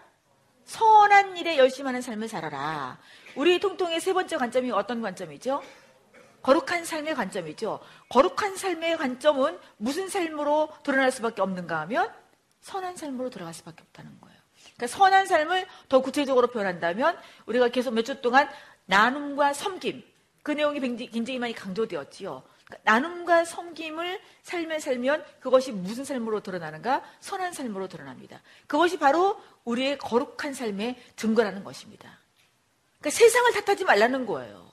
[0.65, 2.99] 선한 일에 열심히 하는 삶을 살아라.
[3.35, 5.63] 우리 통통의 세 번째 관점이 어떤 관점이죠?
[6.41, 7.79] 거룩한 삶의 관점이죠.
[8.09, 12.11] 거룩한 삶의 관점은 무슨 삶으로 드러날 수밖에 없는가 하면
[12.61, 14.37] 선한 삶으로 들어갈 수밖에 없다는 거예요.
[14.75, 18.49] 그러니까 선한 삶을 더 구체적으로 표현한다면 우리가 계속 몇 주 동안
[18.85, 20.03] 나눔과 섬김
[20.43, 22.43] 그 내용이 굉장히 많이 강조되었지요.
[22.65, 27.03] 그러니까 나눔과 섬김을 삶에 살면 그것이 무슨 삶으로 드러나는가?
[27.19, 28.41] 선한 삶으로 드러납니다.
[28.67, 32.19] 그것이 바로 우리의 거룩한 삶의 증거라는 것입니다.
[32.99, 34.69] 그러니까 세상을 탓하지 말라는 거예요.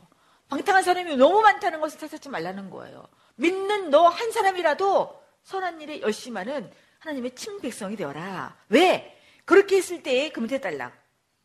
[0.49, 3.07] 방탕한 사람이 너무 많다는 것을 탓하지 말라는 거예요.
[3.37, 8.57] 믿는 너 한 사람이라도 선한 일에 열심히 하는 하나님의 친백성이 되어라.
[8.69, 9.19] 왜?
[9.45, 10.93] 그렇게 했을 때에 금태 달랑.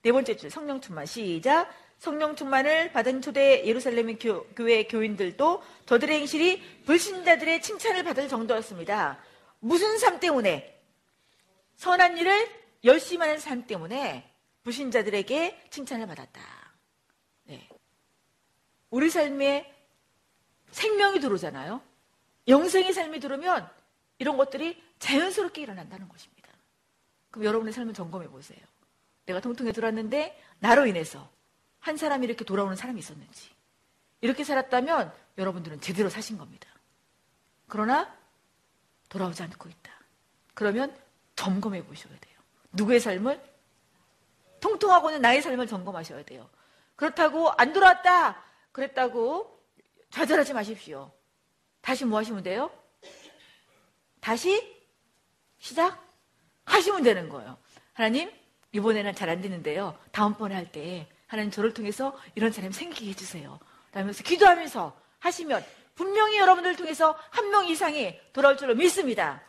[0.01, 1.69] 네 번째 줄 성령 충만 시작.
[2.03, 9.23] 성령 충만을 받은 초대 예루살렘 교, 교회 교인들도 저들의 행실이 불신자들의 칭찬을 받을 정도였습니다.
[9.61, 10.83] 무슨 삶 때문에?
[11.77, 12.49] 선한 일을
[12.83, 14.29] 열심히 하는 삶 때문에
[14.63, 16.41] 불신자들에게 칭찬을 받았다.
[17.45, 17.69] 네.
[18.89, 19.73] 우리 삶에
[20.71, 21.81] 생명이 들어오잖아요.
[22.49, 23.69] 영생의 삶이 들어오면
[24.19, 26.49] 이런 것들이 자연스럽게 일어난다는 것입니다.
[27.31, 28.59] 그럼 여러분의 삶을 점검해 보세요.
[29.25, 31.31] 내가 통통해 들어왔는데 나로 인해서
[31.83, 33.49] 한 사람이 이렇게 돌아오는 사람이 있었는지
[34.21, 36.69] 이렇게 살았다면 여러분들은 제대로 사신 겁니다.
[37.67, 38.17] 그러나
[39.09, 39.91] 돌아오지 않고 있다.
[40.53, 40.97] 그러면
[41.35, 42.39] 점검해 보셔야 돼요.
[42.71, 43.41] 누구의 삶을?
[44.61, 46.49] 통통하고는 나의 삶을 점검하셔야 돼요.
[46.95, 48.41] 그렇다고 안 돌아왔다.
[48.71, 49.61] 그랬다고
[50.09, 51.11] 좌절하지 마십시오.
[51.81, 52.71] 다시 뭐 하시면 돼요?
[54.21, 54.73] 다시
[55.59, 56.01] 시작.
[56.63, 57.57] 하시면 되는 거예요.
[57.91, 58.31] 하나님,
[58.71, 59.99] 이번에는 잘 안 되는데요.
[60.13, 63.59] 다음번에 할 때 하나님 저를 통해서 이런 사람이 생기게 해주세요.
[63.91, 65.65] 라면서 기도하면서 하시면
[65.95, 69.41] 분명히 여러분들 통해서 한 명 이상이 돌아올 줄로 믿습니다.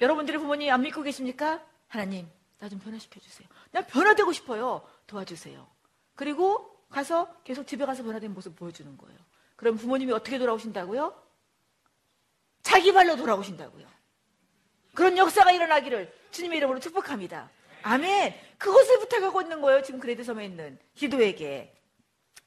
[0.00, 1.62] 여러분들의 부모님 안 믿고 계십니까?
[1.86, 3.46] 하나님, 나 좀 변화시켜 주세요.
[3.70, 4.82] 나 변화되고 싶어요.
[5.06, 5.64] 도와주세요.
[6.16, 9.16] 그리고 가서 계속 집에 가서 변화된 모습 보여주는 거예요.
[9.54, 11.14] 그럼 부모님이 어떻게 돌아오신다고요?
[12.62, 13.86] 자기 발로 돌아오신다고요.
[14.94, 17.50] 그런 역사가 일어나기를 주님의 이름으로 축복합니다.
[17.84, 18.34] 아멘.
[18.56, 19.82] 그것을 부탁하고 있는 거예요.
[19.82, 21.70] 지금 그레드 섬에 있는 디도에게.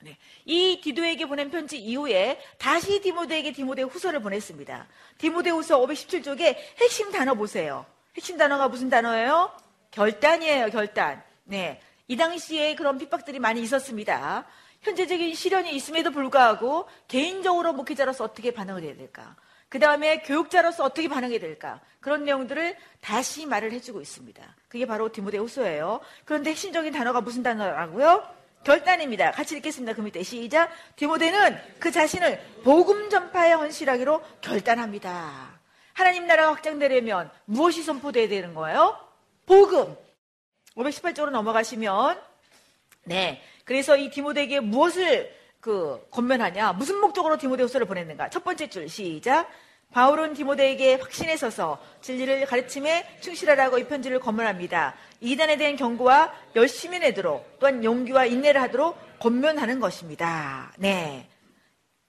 [0.01, 0.17] 네.
[0.45, 4.87] 이 디도에게 보낸 편지 이후에 다시 디모데에게 디모데 후서를 보냈습니다.
[5.19, 7.85] 디모데 후서 517쪽에 핵심 단어 보세요.
[8.15, 9.51] 핵심 단어가 무슨 단어예요?
[9.91, 11.23] 결단이에요, 결단.
[11.43, 11.81] 네.
[12.07, 14.45] 이 당시에 그런 핍박들이 많이 있었습니다.
[14.81, 19.35] 현재적인 시련이 있음에도 불구하고 개인적으로 목회자로서 어떻게 반응을 해야 될까?
[19.69, 21.81] 그 다음에 교육자로서 어떻게 반응해야 될까?
[21.99, 24.55] 그런 내용들을 다시 말을 해주고 있습니다.
[24.69, 25.99] 그게 바로 디모데 후서예요.
[26.25, 28.23] 그런데 핵심적인 단어가 무슨 단어라고요?
[28.63, 29.31] 결단입니다.
[29.31, 29.93] 같이 읽겠습니다.
[29.93, 30.71] 그 밑에 시작.
[30.95, 35.59] 디모데는 그 자신을 복음 전파에 헌신하기로 결단합니다.
[35.93, 38.97] 하나님 나라가 확장되려면 무엇이 선포돼야 되는 거예요?
[39.45, 39.95] 복음.
[40.75, 42.21] 518쪽으로 넘어가시면
[43.05, 43.41] 네.
[43.63, 46.73] 그래서 이 디모데에게 무엇을 그 건면하냐?
[46.73, 48.29] 무슨 목적으로 디모데후서를 보냈는가?
[48.29, 49.49] 첫 번째 줄 시작.
[49.91, 54.95] 바울은 디모데에게 확신에 서서 진리를 가르침에 충실하라고 이 편지를 건면합니다.
[55.21, 60.73] 이단에 대한 경고와 열심히 내도록 또한 용기와 인내를 하도록 건면하는 것입니다.
[60.77, 61.29] 네.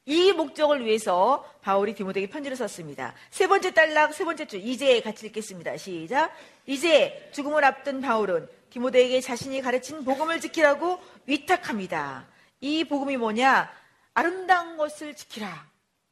[0.05, 3.15] 이 목적을 위해서 바울이 디모데에게 편지를 썼습니다.
[3.31, 5.77] 세 번째 단락, 세 번째 줄, 이제 같이 읽겠습니다.
[5.77, 6.33] 시작.
[6.67, 12.27] 이제 죽음을 앞둔 바울은 디모데에게 자신이 가르친 복음을 지키라고 위탁합니다.
[12.61, 13.71] 이 복음이 뭐냐?
[14.15, 15.67] 아름다운 것을 지키라.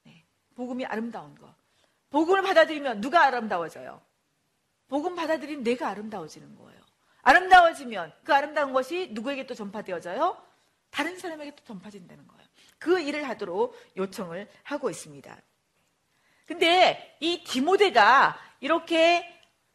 [0.05, 0.25] 네.
[0.55, 1.55] 복음이 아름다운 것.
[2.11, 4.01] 복음을 받아들이면 누가 아름다워져요?
[4.89, 6.81] 복음 받아들이면 내가 아름다워지는 거예요.
[7.23, 10.41] 아름다워지면 그 아름다운 것이 누구에게 또 전파되어져요?
[10.91, 12.47] 다른 사람에게 또 전파된다는 거예요.
[12.79, 15.37] 그 일을 하도록 요청을 하고 있습니다.
[16.47, 19.29] 근데 이 디모데가 이렇게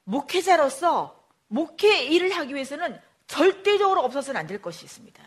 [0.06, 5.22] 목회자로서 목회 일을 하기 위해서는 절대적으로 없어서는 안 될 것이 있습니다.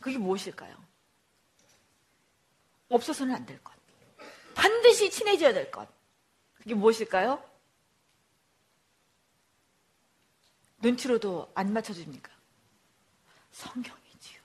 [0.00, 0.74] 그게 무엇일까요?
[2.90, 3.72] 없어서는 안 될 것.
[4.54, 5.88] 반드시 친해져야 될 것.
[6.54, 7.42] 그게 무엇일까요?
[10.82, 12.30] 눈치로도 안 맞춰줍니까?
[13.52, 14.40] 성경이지요.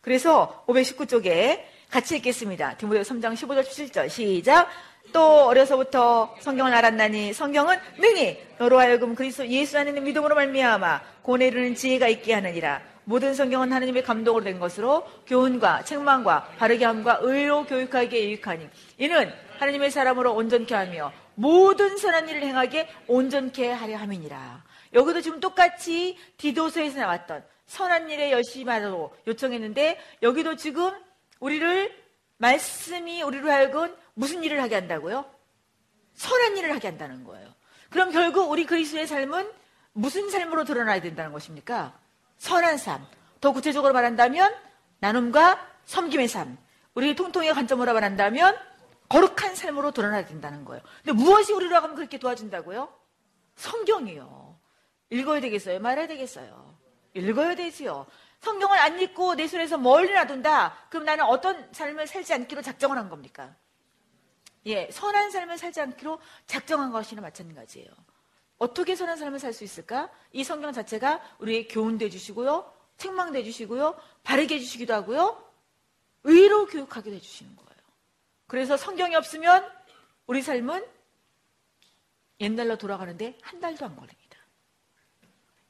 [0.00, 2.76] 그래서 519쪽에 같이 읽겠습니다.
[2.76, 4.68] 디모데 3장 15절 17절 시작.
[5.12, 11.48] 또 어려서부터 성경을 알았나니 성경은 능히 너로 하여금 그리스도 예수 안에 있는 믿음으로 말미암아 고뇌
[11.48, 12.93] 이르는 지혜가 있게 하느니라.
[13.04, 19.90] 모든 성경은 하나님의 감동으로 된 것으로 교훈과 책망과 바르게 함과 의로 교육하기에 유익하니 이는 하나님의
[19.90, 24.64] 사람으로 온전케 하며 모든 선한 일을 행하게 온전케 하려 함이니라.
[24.94, 30.92] 여기도 지금 똑같이 디도서에서 나왔던 선한 일에 열심히 하라고 요청했는데 여기도 지금
[31.40, 32.04] 우리를
[32.38, 35.24] 말씀이 우리로 하여금 무슨 일을 하게 한다고요?
[36.14, 37.48] 선한 일을 하게 한다는 거예요.
[37.90, 39.50] 그럼 결국 우리 그리스도의 삶은
[39.92, 41.98] 무슨 삶으로 드러나야 된다는 것입니까?
[42.44, 43.06] 선한 삶.
[43.40, 44.54] 더 구체적으로 말한다면
[44.98, 46.58] 나눔과 섬김의 삶.
[46.92, 48.54] 우리 통통의 관점으로 말한다면
[49.08, 50.82] 거룩한 삶으로 드러나야 된다는 거예요.
[51.02, 52.92] 근데 무엇이 우리로 하면 그렇게 도와준다고요?
[53.56, 54.58] 성경이요.
[55.08, 55.80] 읽어야 되겠어요?
[55.80, 56.76] 말해야 되겠어요?
[57.14, 58.04] 읽어야 되지요.
[58.40, 60.88] 성경을 안 읽고 내 손에서 멀리 놔둔다?
[60.90, 63.54] 그럼 나는 어떤 삶을 살지 않기로 작정을 한 겁니까?
[64.66, 67.88] 예, 선한 삶을 살지 않기로 작정한 것이나 마찬가지예요.
[68.58, 70.10] 어떻게 선한 삶을 살 수 있을까?
[70.32, 75.42] 이 성경 자체가 우리의 교훈도 해주시고요, 책망도 해주시고요, 바르게 해주시기도 하고요,
[76.24, 77.82] 의로 교육하기도 해주시는 거예요.
[78.46, 79.70] 그래서 성경이 없으면
[80.26, 80.86] 우리 삶은
[82.40, 84.38] 옛날로 돌아가는데 한 달도 안 걸립니다.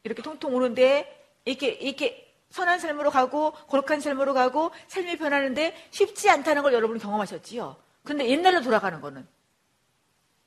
[0.03, 6.63] 이렇게 통통 오는데 이렇게 이렇게 선한 삶으로 가고 거룩한 삶으로 가고 삶이 변하는데 쉽지 않다는
[6.63, 7.77] 걸 여러분 경험하셨지요.
[8.05, 9.27] 근데 옛날로 돌아가는 거는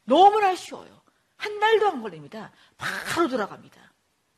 [0.06, 0.97] 너무나 쉬워요.
[1.38, 2.52] 한 달도 안 걸립니다.
[2.78, 3.82] 바로 돌아갑니다.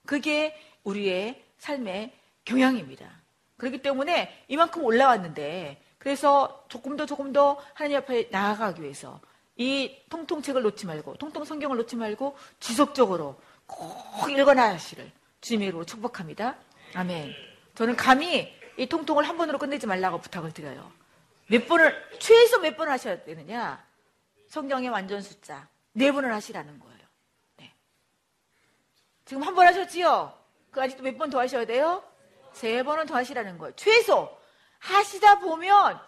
[0.05, 2.13] 그게 우리의 삶의
[2.45, 3.09] 경향입니다.
[3.57, 9.19] 그렇기 때문에 이만큼 올라왔는데 그래서 조금 더 조금 더 하나님 앞에 나아가기 위해서
[9.57, 16.55] 이 통통책을 놓지 말고 통통 성경을 놓지 말고 지속적으로 꼭 읽어놔야 하시를 주님의 이름으로 축복합니다.
[16.95, 17.33] 아멘.
[17.75, 20.89] 저는 감히 이 통통을 한 번으로 끝내지 말라고 부탁을 드려요.
[21.47, 23.83] 몇 번을 최소 몇 번을 하셔야 되느냐?
[24.47, 26.99] 성경의 완전 숫자 네 번을 하시라는 거예요.
[27.57, 27.73] 네.
[29.25, 30.37] 지금 한 번 하셨지요?
[30.71, 32.03] 그 아직도 몇 번 더 하셔야 돼요?
[32.53, 33.75] 세 번은 더 하시라는 거예요.
[33.75, 34.35] 최소
[34.79, 35.99] 하시다 보면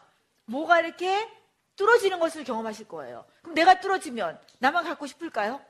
[0.46, 1.30] 뭐가 이렇게
[1.76, 3.26] 뚫어지는 것을 경험하실 거예요.
[3.42, 5.64] 그럼 내가 뚫어지면 나만 갖고 싶을까요?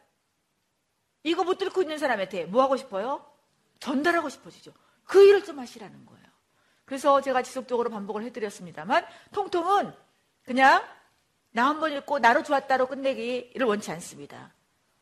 [1.23, 3.25] 이거 못 들고 있는 사람한테 뭐 하고 싶어요?
[3.79, 4.73] 전달하고 싶어지죠.
[5.05, 6.21] 그 일을 좀 하시라는 거예요.
[6.85, 9.93] 그래서 제가 지속적으로 반복을 해드렸습니다만 통통은
[10.43, 10.83] 그냥
[11.53, 14.53] 나 한 번 읽고 나로 좋았다로 끝내기를 원치 않습니다.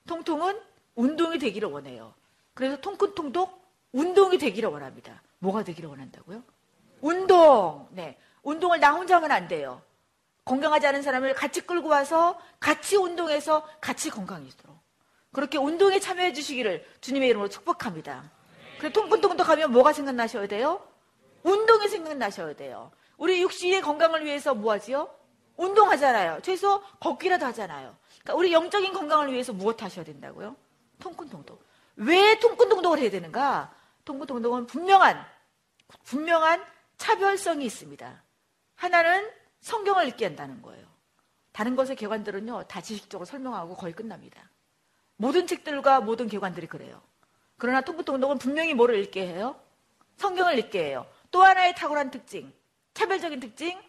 [0.08, 0.60] 통통은
[0.96, 2.14] 운동이 되기를 원해요.
[2.54, 3.60] 그래서 통큰통독
[3.92, 5.22] 운동이 되기를 원합니다.
[5.40, 6.44] 뭐가 되기를 원한다고요?
[7.02, 7.88] 운동.
[7.92, 8.18] 네.
[8.44, 9.82] 운동을 나 혼자 하면 안 돼요.
[10.46, 14.78] 건강하지 않은 사람을 같이 끌고 와서 같이 운동해서 같이 건강해지도록.
[15.32, 18.32] 그렇게 운동에 참여해 주시기를 주님의 이름으로 축복합니다.
[18.80, 20.82] 그래 통근통독 하면 뭐가 생각나셔야 돼요?
[21.44, 22.92] 운동이 생각나셔야 돼요.
[23.18, 25.10] 우리 육신의 건강을 위해서 뭐 하지요?
[25.60, 26.40] 운동하잖아요.
[26.42, 27.96] 최소 걷기라도 하잖아요.
[28.22, 30.56] 그러니까 우리 영적인 건강을 위해서 무엇 하셔야 된다고요?
[31.00, 31.64] 통근통독.
[31.98, 33.74] 왜 통근통독을 해야 되는가?
[34.06, 35.26] 통근통독은 분명한
[36.04, 36.64] 분명한
[36.98, 38.24] 차별성이 있습니다.
[38.76, 40.88] 하나는 성경을 읽게 한다는 거예요.
[41.52, 44.50] 다른 것의 개관들은요, 다 지식적으로 설명하고 거의 끝납니다.
[45.18, 47.02] 모든 책들과 모든 개관들이 그래요.
[47.58, 49.60] 그러나 통구통독은 분명히 뭐를 읽게 해요?
[50.16, 51.06] 성경을 읽게 해요.
[51.32, 52.54] 또 하나의 탁월한 특징,
[52.94, 53.82] 차별적인 특징,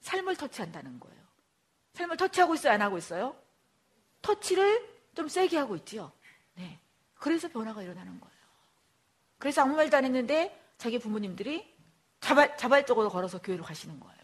[0.00, 1.20] 삶을 터치한다는 거예요.
[1.94, 2.72] 삶을 터치하고 있어요?
[2.72, 3.36] 안 하고 있어요?
[4.22, 6.12] 터치를 좀 세게 하고 있지요.
[6.54, 6.78] 네.
[7.14, 8.36] 그래서 변화가 일어나는 거예요.
[9.38, 11.74] 그래서 아무 말도 안 했는데 자기 부모님들이
[12.20, 14.20] 자발, 자발적으로 걸어서 교회로 가시는 거예요.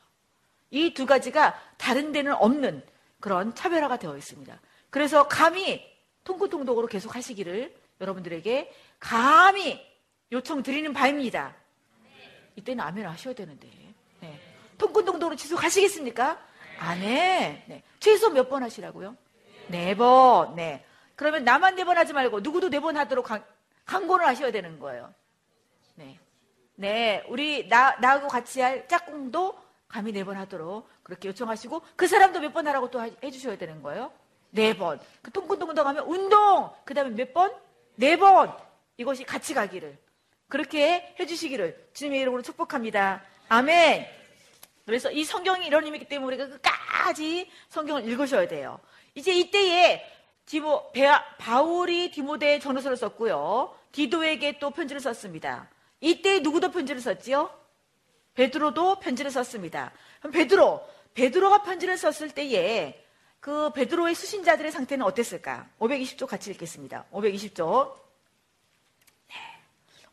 [0.70, 2.84] 이 두 가지가 다른 데는 없는
[3.20, 4.60] 그런 차별화가 되어 있습니다.
[4.90, 5.82] 그래서 감히
[6.24, 9.80] 통구통독으로 계속 하시기를 여러분들에게 감히
[10.32, 11.54] 요청 드리는 바입니다.
[12.56, 13.85] 이때는 아멘 하셔야 되는데.
[14.76, 14.78] 네.
[14.78, 16.38] 통구통독으로 지속하시겠습니까?
[16.78, 17.62] 아멘.
[17.66, 17.82] 네.
[17.98, 19.16] 최소 몇 번 하시라고요?
[19.68, 20.54] 네 번.
[20.54, 20.84] 네.
[21.16, 23.42] 그러면 나만 네 번 하지 말고 누구도 네 번 하도록 강,
[23.86, 25.12] 강권을 하셔야 되는 거예요.
[25.94, 26.18] 네.
[26.74, 27.24] 네.
[27.28, 29.58] 우리 나, 나하고 같이 할 짝꿍도
[29.88, 34.12] 감히 네 번 하도록 그렇게 요청하시고 그 사람도 몇 번 하라고 또 해주셔야 되는 거예요.
[34.50, 35.00] 네 번.
[35.22, 36.70] 그 통근통근 하면 운동.
[36.84, 37.52] 그 다음에 몇 번?
[37.96, 38.54] 네 번.
[38.98, 39.96] 이것이 같이 가기를.
[40.48, 43.22] 그렇게 해주시기를 주님의 이름으로 축복합니다.
[43.48, 44.06] 아멘.
[44.86, 48.78] 그래서 이 성경이 이런 의미이기 때문에 우리가 끝까지 성경을 읽으셔야 돼요.
[49.14, 50.04] 이제 이때에
[50.46, 50.92] 디모,
[51.38, 53.76] 바울이 디모데에 전후서를 썼고요.
[53.90, 55.68] 디도에게 또 편지를 썼습니다.
[56.00, 57.50] 이때 누구도 편지를 썼지요?
[58.34, 59.92] 베드로도 편지를 썼습니다.
[60.20, 63.02] 그럼 베드로, 베드로가 편지를 썼을 때에
[63.40, 65.68] 그 베드로의 수신자들의 상태는 어땠을까?
[65.80, 67.06] 520쪽 같이 읽겠습니다.
[67.12, 68.05] 520쪽.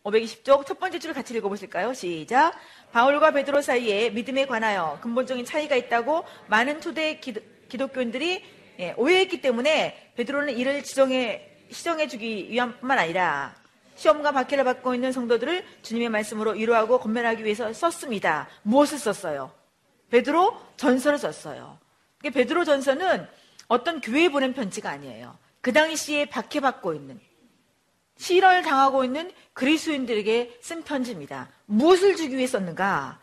[0.03, 0.19] 네.
[0.19, 1.93] 520쪽 첫 번째 줄을 같이 읽어보실까요?
[1.93, 2.53] 시작.
[2.91, 8.43] 바울과 베드로 사이에 믿음에 관하여 근본적인 차이가 있다고 많은 초대 기도, 기독교인들이
[8.79, 13.55] 예, 오해했기 때문에 베드로는 이를 지정해 시정해 주기 위함뿐만 아니라
[13.95, 18.49] 시험과 박해를 받고 있는 성도들을 주님의 말씀으로 위로하고 건면하기 위해서 썼습니다.
[18.63, 19.51] 무엇을 썼어요?
[20.09, 21.79] 베드로 전설을 썼어요.
[22.21, 23.27] 베드로 전서는
[23.67, 25.37] 어떤 교회에 보낸 편지가 아니에요.
[25.61, 27.19] 그 당시에 박해받고 있는
[28.17, 31.49] 실언을 당하고 있는 그리스도인들에게 쓴 편지입니다.
[31.65, 33.19] 무엇을 주기 위해 썼는가?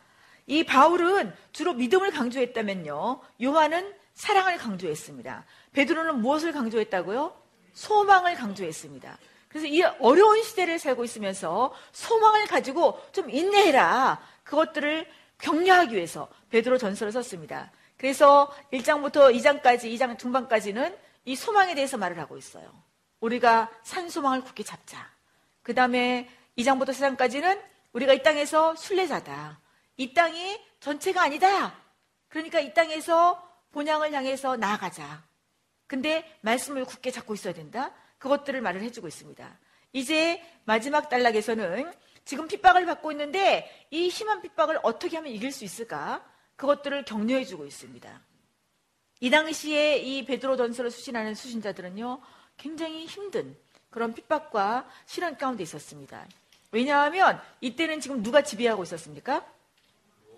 [0.46, 3.20] 이 바울은 주로 믿음을 강조했다면요.
[3.42, 5.44] 요한은 사랑을 강조했습니다.
[5.72, 7.32] 베드로는 무엇을 강조했다고요?
[7.72, 9.18] 소망을 강조했습니다.
[9.48, 14.20] 그래서 이 어려운 시대를 살고 있으면서 소망을 가지고 좀 인내해라.
[14.44, 15.06] 그것들을
[15.38, 17.70] 격려하기 위해서 베드로 전설을 썼습니다.
[17.96, 22.70] 그래서 1장부터 2장까지, 2장 중반까지는 이 소망에 대해서 말을 하고 있어요.
[23.20, 25.10] 우리가 산 소망을 굳게 잡자.
[25.62, 26.28] 그 다음에
[26.58, 27.60] 2장부터 4장까지는
[27.92, 29.60] 우리가 이 땅에서 순례자다.
[29.96, 31.74] 이 땅이 전체가 아니다.
[32.28, 35.22] 그러니까 이 땅에서 본향을 향해서 나아가자.
[35.86, 37.92] 근데 말씀을 굳게 잡고 있어야 된다.
[38.18, 39.58] 그것들을 말을 해주고 있습니다.
[39.92, 41.92] 이제 마지막 단락에서는
[42.24, 46.24] 지금 핍박을 받고 있는데 이 심한 핍박을 어떻게 하면 이길 수 있을까?
[46.56, 48.20] 그것들을 격려해주고 있습니다.
[49.20, 52.20] 이 당시에 이 베드로 전설을 수신하는 수신자들은요,
[52.60, 53.56] 굉장히 힘든
[53.88, 56.26] 그런 핍박과 실현 가운데 있었습니다.
[56.70, 59.44] 왜냐하면 이때는 지금 누가 지배하고 있었습니까?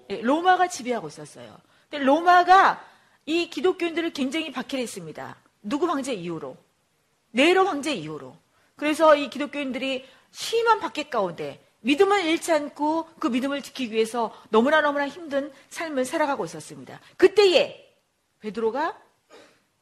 [0.09, 1.59] 네, 로마가 지배하고 있었어요.
[1.91, 2.83] 근데 로마가
[3.27, 5.37] 이 기독교인들을 굉장히 박해했습니다.
[5.63, 6.57] 누구 황제 이후로?
[7.33, 8.37] 네로 황제 이후로.
[8.77, 15.09] 그래서 이 기독교인들이 심한 박해 가운데 믿음을 잃지 않고 그 믿음을 지키기 위해서 너무나 너무나
[15.09, 17.01] 힘든 삶을 살아가고 있었습니다.
[17.17, 17.93] 그때에
[18.41, 18.99] 베드로가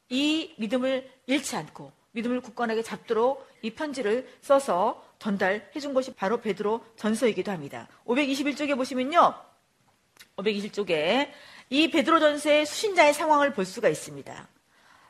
[0.09, 6.83] 이 믿음을 잃지 않고 믿음을 굳건하게 잡도록 이 편지를 써서 전달해 준 것이 바로 베드로
[6.95, 7.87] 전서이기도 합니다.
[8.05, 9.33] 521쪽에 보시면요.
[10.37, 11.29] 521쪽에
[11.69, 14.47] 이 베드로 전서의 수신자의 상황을 볼 수가 있습니다.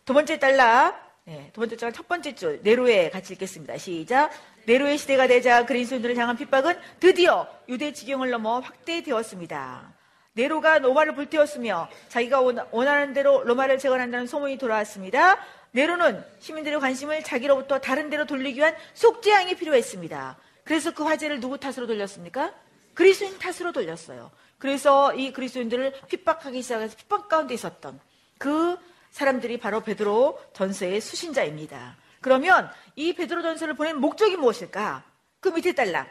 [0.05, 3.77] 두 번째 달라 네, 두 번째 장 첫 번째 줄 네로에 같이 읽겠습니다.
[3.77, 4.31] 시작.
[4.65, 9.93] 네로의 시대가 되자 그리스도인들을 향한 핍박은 드디어 유대 지경을 넘어 확대되었습니다.
[10.33, 12.41] 네로가 로마를 불태웠으며 자기가
[12.71, 15.39] 원하는 대로 로마를 재건한다는 소문이 돌아왔습니다.
[15.71, 20.37] 네로는 시민들의 관심을 자기로부터 다른 데로 돌리기 위한 속죄양이 필요했습니다.
[20.63, 22.53] 그래서 그 화제를 누구 탓으로 돌렸습니까?
[22.93, 24.31] 그리스도인 탓으로 돌렸어요.
[24.57, 27.99] 그래서 이 그리스도인들을 핍박하기 시작해서 핍박 가운데 있었던
[28.37, 28.77] 그
[29.11, 31.97] 사람들이 바로 베드로 전서의 수신자입니다.
[32.21, 35.03] 그러면 이 베드로 전서를 보낸 목적이 무엇일까?
[35.39, 36.07] 그 밑에 달라.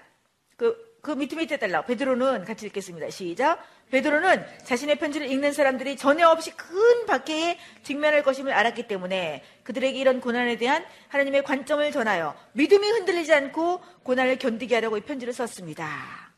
[0.57, 1.85] 그, 그 밑에 밑에 달라.
[1.85, 3.11] 베드로는 같이 읽겠습니다.
[3.11, 3.65] 시작.
[3.91, 10.21] 베드로는 자신의 편지를 읽는 사람들이 전혀 없이 큰 박해에 직면할 것임을 알았기 때문에 그들에게 이런
[10.21, 16.33] 고난에 대한 하나님의 관점을 전하여 믿음이 흔들리지 않고 고난을 견디게 하려고 이 편지를 썼습니다.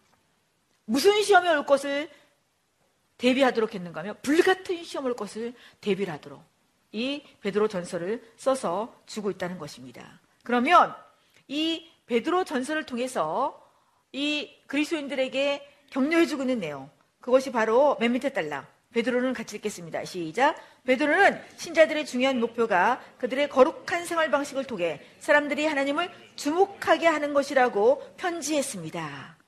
[0.84, 2.08] 무슨 시험이 올 것을
[3.18, 6.42] 대비하도록 했는가 하면 불같은 시험 올 것을 대비를 하도록
[6.92, 10.20] 이 베드로 전설을 써서 주고 있다는 것입니다.
[10.42, 10.94] 그러면
[11.48, 13.61] 이 베드로 전설을 통해서
[14.12, 16.90] 이 그리스도인들에게 격려해주고 있는 내용
[17.20, 20.04] 그것이 바로 맨 밑에 달라 베드로는 같이 읽겠습니다.
[20.04, 20.56] 시작.
[20.84, 29.38] 베드로는 신자들의 중요한 목표가 그들의 거룩한 생활 방식을 통해 사람들이 하나님을 주목하게 하는 것이라고 편지했습니다.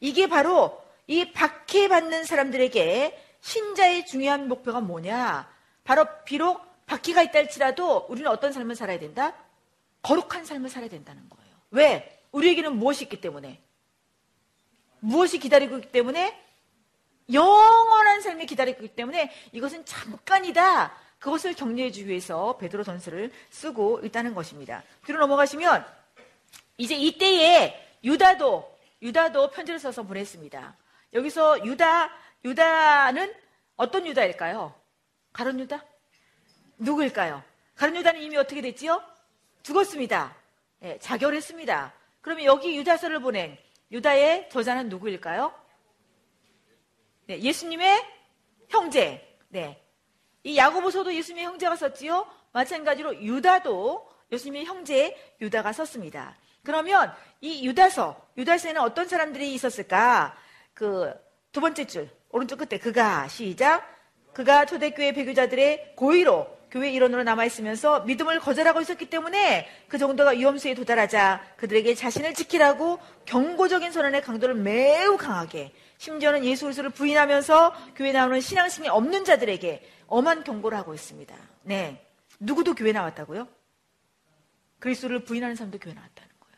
[0.00, 5.50] 이게 바로 이 박해받는 사람들에게 신자의 중요한 목표가 뭐냐?
[5.82, 9.34] 바로 비록 박해가 있다 할지라도 우리는 어떤 삶을 살아야 된다?
[10.02, 11.54] 거룩한 삶을 살아야 된다는 거예요.
[11.70, 12.20] 왜?
[12.32, 13.60] 우리에게는 무엇이 있기 때문에?
[15.04, 16.42] 무엇이 기다리고 있기 때문에?
[17.32, 20.94] 영원한 삶이 기다리고 있기 때문에 이것은 잠깐이다.
[21.18, 24.82] 그것을 격려해 주기 위해서 베드로 전설을 쓰고 있다는 것입니다.
[25.04, 25.86] 뒤로 넘어가시면
[26.78, 30.76] 이제 이때에 유다도 유다도 편지를 써서 보냈습니다.
[31.12, 32.10] 여기서 유다
[32.44, 33.34] 유다는
[33.76, 34.74] 어떤 유다일까요?
[35.32, 35.84] 가론 유다?
[36.78, 37.42] 누구일까요?
[37.76, 39.02] 가론 유다는 이미 어떻게 됐지요?
[39.62, 40.34] 죽었습니다.
[40.80, 41.92] 네, 자결했습니다.
[42.20, 43.56] 그러면 여기 유다서를 보낸
[43.94, 45.54] 유다의 저자는 누구일까요?
[47.26, 48.04] 네, 예수님의
[48.68, 49.38] 형제.
[49.48, 49.82] 네.
[50.42, 52.26] 이 야고보서도 예수님의 형제가 썼지요.
[52.52, 56.36] 마찬가지로 유다도 예수님의 형제 유다가 썼습니다.
[56.62, 60.36] 그러면 이 유다서, 유다서에는 어떤 사람들이 있었을까?
[60.74, 61.24] 그
[61.54, 63.88] 두 번째 줄, 오른쪽 끝에 그가 시작.
[64.32, 71.54] 그가 초대교회 배교자들의 고의로 교회 일원으로 남아있으면서 믿음을 거절하고 있었기 때문에 그 정도가 위험수에 도달하자
[71.56, 78.88] 그들에게 자신을 지키라고 경고적인 선언의 강도를 매우 강하게 심지어는 예수 그리스도를 부인하면서 교회 나오는 신앙심이
[78.88, 81.32] 없는 자들에게 엄한 경고를 하고 있습니다.
[81.62, 82.04] 네.
[82.40, 83.46] 누구도 교회 나왔다고요?
[84.80, 86.56] 그리스도를 부인하는 사람도 교회 나왔다는 거예요.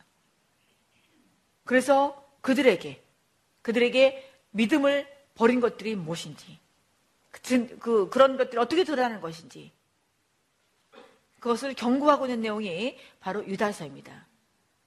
[1.65, 3.05] 그래서 그들에게
[3.61, 6.59] 그들에게 믿음을 버린 것들이 무엇인지
[7.31, 9.76] 그, 그, 그런 것들이 어떻게 드러나는 것인지
[11.47, 14.27] 그것을 경고하고 있는 내용이 바로 유다서입니다.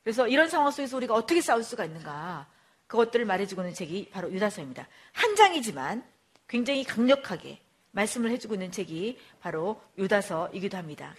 [0.03, 2.47] 그래서 이런 상황 속에서 우리가 어떻게 싸울 수가 있는가
[2.87, 4.85] 그것들을 말해주고 있는 책이 바로 유다서입니다.
[5.13, 6.03] 한 장이지만
[6.49, 7.59] 굉장히 강력하게
[7.91, 11.15] 말씀을 해주고 있는 책이 바로 유다서이기도 합니다.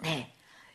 [0.00, 0.32] 네.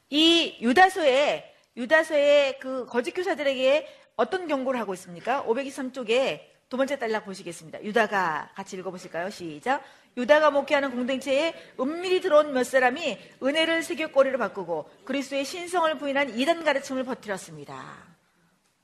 [0.09, 3.87] 이 유다서에, 유다서의 그 거짓 교사들에게
[4.17, 5.45] 어떤 경고를 하고 있습니까?
[5.45, 7.81] 523쪽에 두 번째 단락 보시겠습니다.
[7.83, 9.29] 유다가 같이 읽어보실까요?
[9.29, 9.81] 시작.
[10.17, 17.03] 유다가 목회하는 공동체에 은밀히 들어온 몇 사람이 은혜를 세교꼬리로 바꾸고 그리스도의 신성을 부인한 이단 가르침을
[17.03, 17.97] 버티렸습니다.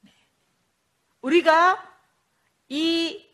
[0.02, 0.12] 네.
[1.22, 1.90] 우리가
[2.70, 3.26] 이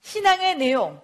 [0.00, 1.00] 신앙의 내용을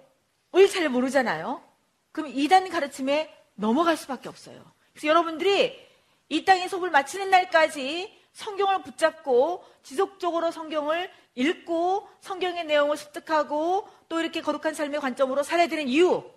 [0.71, 1.63] 잘 모르잖아요.
[2.11, 4.63] 그럼 이단 가르침에 넘어갈 수밖에 없어요.
[4.93, 5.91] 그래서 여러분들이
[6.29, 14.41] 이 땅에 속을 마치는 날까지 성경을 붙잡고 지속적으로 성경을 읽고 성경의 내용을 습득하고 또 이렇게
[14.41, 16.29] 거룩한 삶의 관점으로 살아야 되는 이유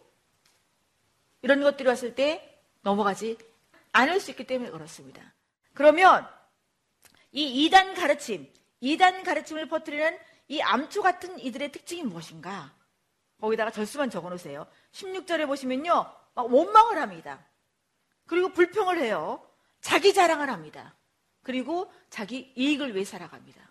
[1.42, 3.36] 이런 것들이 왔을 때 넘어가지
[3.92, 5.34] 않을 수 있기 때문에 그렇습니다.
[5.72, 6.28] 그러면
[7.32, 10.18] 이 이단 가르침, 이단 가르침을 퍼뜨리는
[10.48, 12.72] 이 암초 같은 이들의 특징이 무엇인가?
[13.40, 14.66] 거기다가 절수만 적어 놓으세요.
[14.92, 15.92] 16절에 보시면요.
[16.34, 17.44] 막 원망을 합니다.
[18.26, 19.44] 그리고 불평을 해요.
[19.80, 20.94] 자기 자랑을 합니다.
[21.42, 23.63] 그리고 자기 이익을 위해 살아갑니다.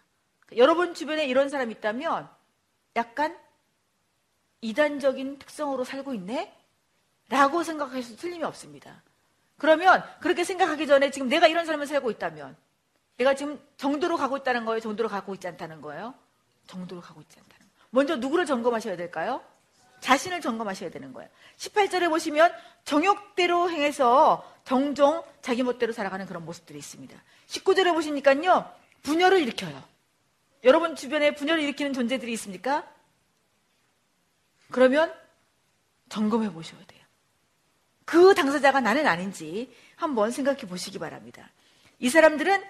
[0.57, 2.29] 여러분 주변에 이런 사람 있다면
[2.95, 3.37] 약간
[4.61, 6.53] 이단적인 특성으로 살고 있네?
[7.29, 9.01] 라고 생각하셔도 틀림이 없습니다.
[9.57, 12.55] 그러면 그렇게 생각하기 전에 지금 내가 이런 삶을 살고 있다면
[13.17, 14.79] 내가 지금 정도로 가고 있다는 거예요?
[14.79, 16.13] 정도로 가고 있지 않다는 거예요?
[16.67, 17.87] 정도로 가고 있지 않다는 거예요.
[17.91, 19.43] 먼저 누구를 점검하셔야 될까요?
[19.99, 21.29] 자신을 점검하셔야 되는 거예요.
[21.57, 22.51] 18절에 보시면
[22.83, 27.15] 정욕대로 행해서 종종 자기 멋대로 살아가는 그런 모습들이 있습니다.
[27.47, 28.69] 19절에 보시니까요.
[29.03, 29.92] 분열을 일으켜요.
[30.63, 32.87] 여러분 주변에 분열을 일으키는 존재들이 있습니까?
[34.71, 35.13] 그러면
[36.09, 37.01] 점검해 보셔야 돼요.
[38.05, 41.49] 그 당사자가 나는 아닌지 한번 생각해 보시기 바랍니다.
[41.99, 42.63] 이 사람들은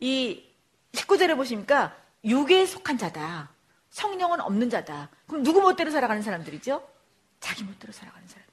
[0.00, 0.44] 이
[0.92, 3.50] 19절에 보시니까 육에 속한 자다.
[3.90, 5.10] 성령은 없는 자다.
[5.26, 6.86] 그럼 누구 멋대로 살아가는 사람들이죠?
[7.40, 8.46] 자기 멋대로 살아가는 사람이에요.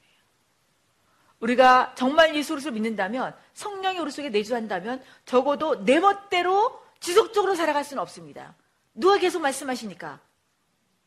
[1.40, 8.02] 우리가 정말 예수 그리스도를 믿는다면 성령이 우리 속에 내주한다면 적어도 내 멋대로 지속적으로 살아갈 수는
[8.02, 8.56] 없습니다.
[8.94, 10.20] 누가 계속 말씀하시니까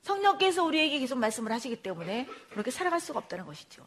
[0.02, 3.86] 성령께서 우리에게 계속 말씀을 하시기 때문에 그렇게 살아갈 수가 없다는 것이죠.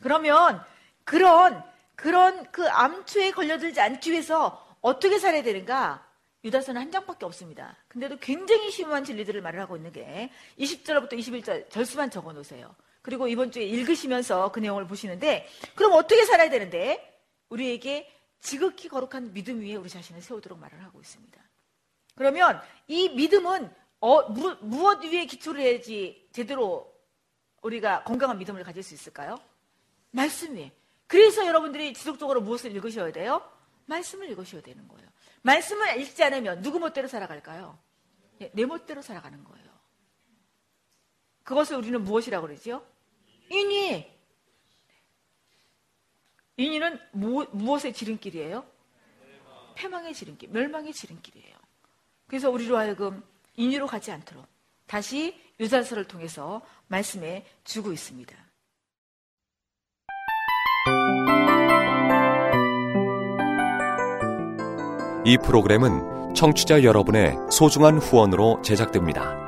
[0.00, 0.62] 그러면
[1.04, 1.62] 그런
[1.94, 6.06] 그런 그 암초에 걸려들지 않기 위해서 어떻게 살아야 되는가?
[6.44, 7.76] 유다서는 한 장밖에 없습니다.
[7.88, 10.30] 근데도 굉장히 심오한 진리들을 말을 하고 있는 게
[10.60, 12.74] 20절부터 21절 절수만 적어 놓으세요.
[13.02, 18.08] 그리고 이번 주에 읽으시면서 그 내용을 보시는데 그럼 어떻게 살아야 되는데 우리에게
[18.40, 21.47] 지극히 거룩한 믿음 위에 우리 자신을 세우도록 말을 하고 있습니다.
[22.18, 26.92] 그러면 이 믿음은 어, 무, 무엇 위에 기초를 해야지 제대로
[27.62, 29.38] 우리가 건강한 믿음을 가질 수 있을까요?
[30.10, 30.72] 말씀 위에.
[31.06, 33.48] 그래서 여러분들이 지속적으로 무엇을 읽으셔야 돼요?
[33.86, 35.08] 말씀을 읽으셔야 되는 거예요.
[35.42, 37.78] 말씀을 읽지 않으면 누구 멋대로 살아갈까요?
[38.40, 39.68] 예, 내 멋대로 살아가는 거예요.
[41.44, 42.84] 그것을 우리는 무엇이라고 그러죠?
[43.48, 44.12] 인위.
[46.56, 48.66] 인위는 무, 무엇의 지름길이에요?
[49.76, 51.57] 패망의 지름길, 멸망의 지름길이에요.
[52.28, 53.22] 그래서 우리로 하여금
[53.56, 54.46] 인위로 가지 않도록
[54.86, 58.36] 다시 유자서를 통해서 말씀해 주고 있습니다.
[65.24, 69.47] 이 프로그램은 청취자 여러분의 소중한 후원으로 제작됩니다.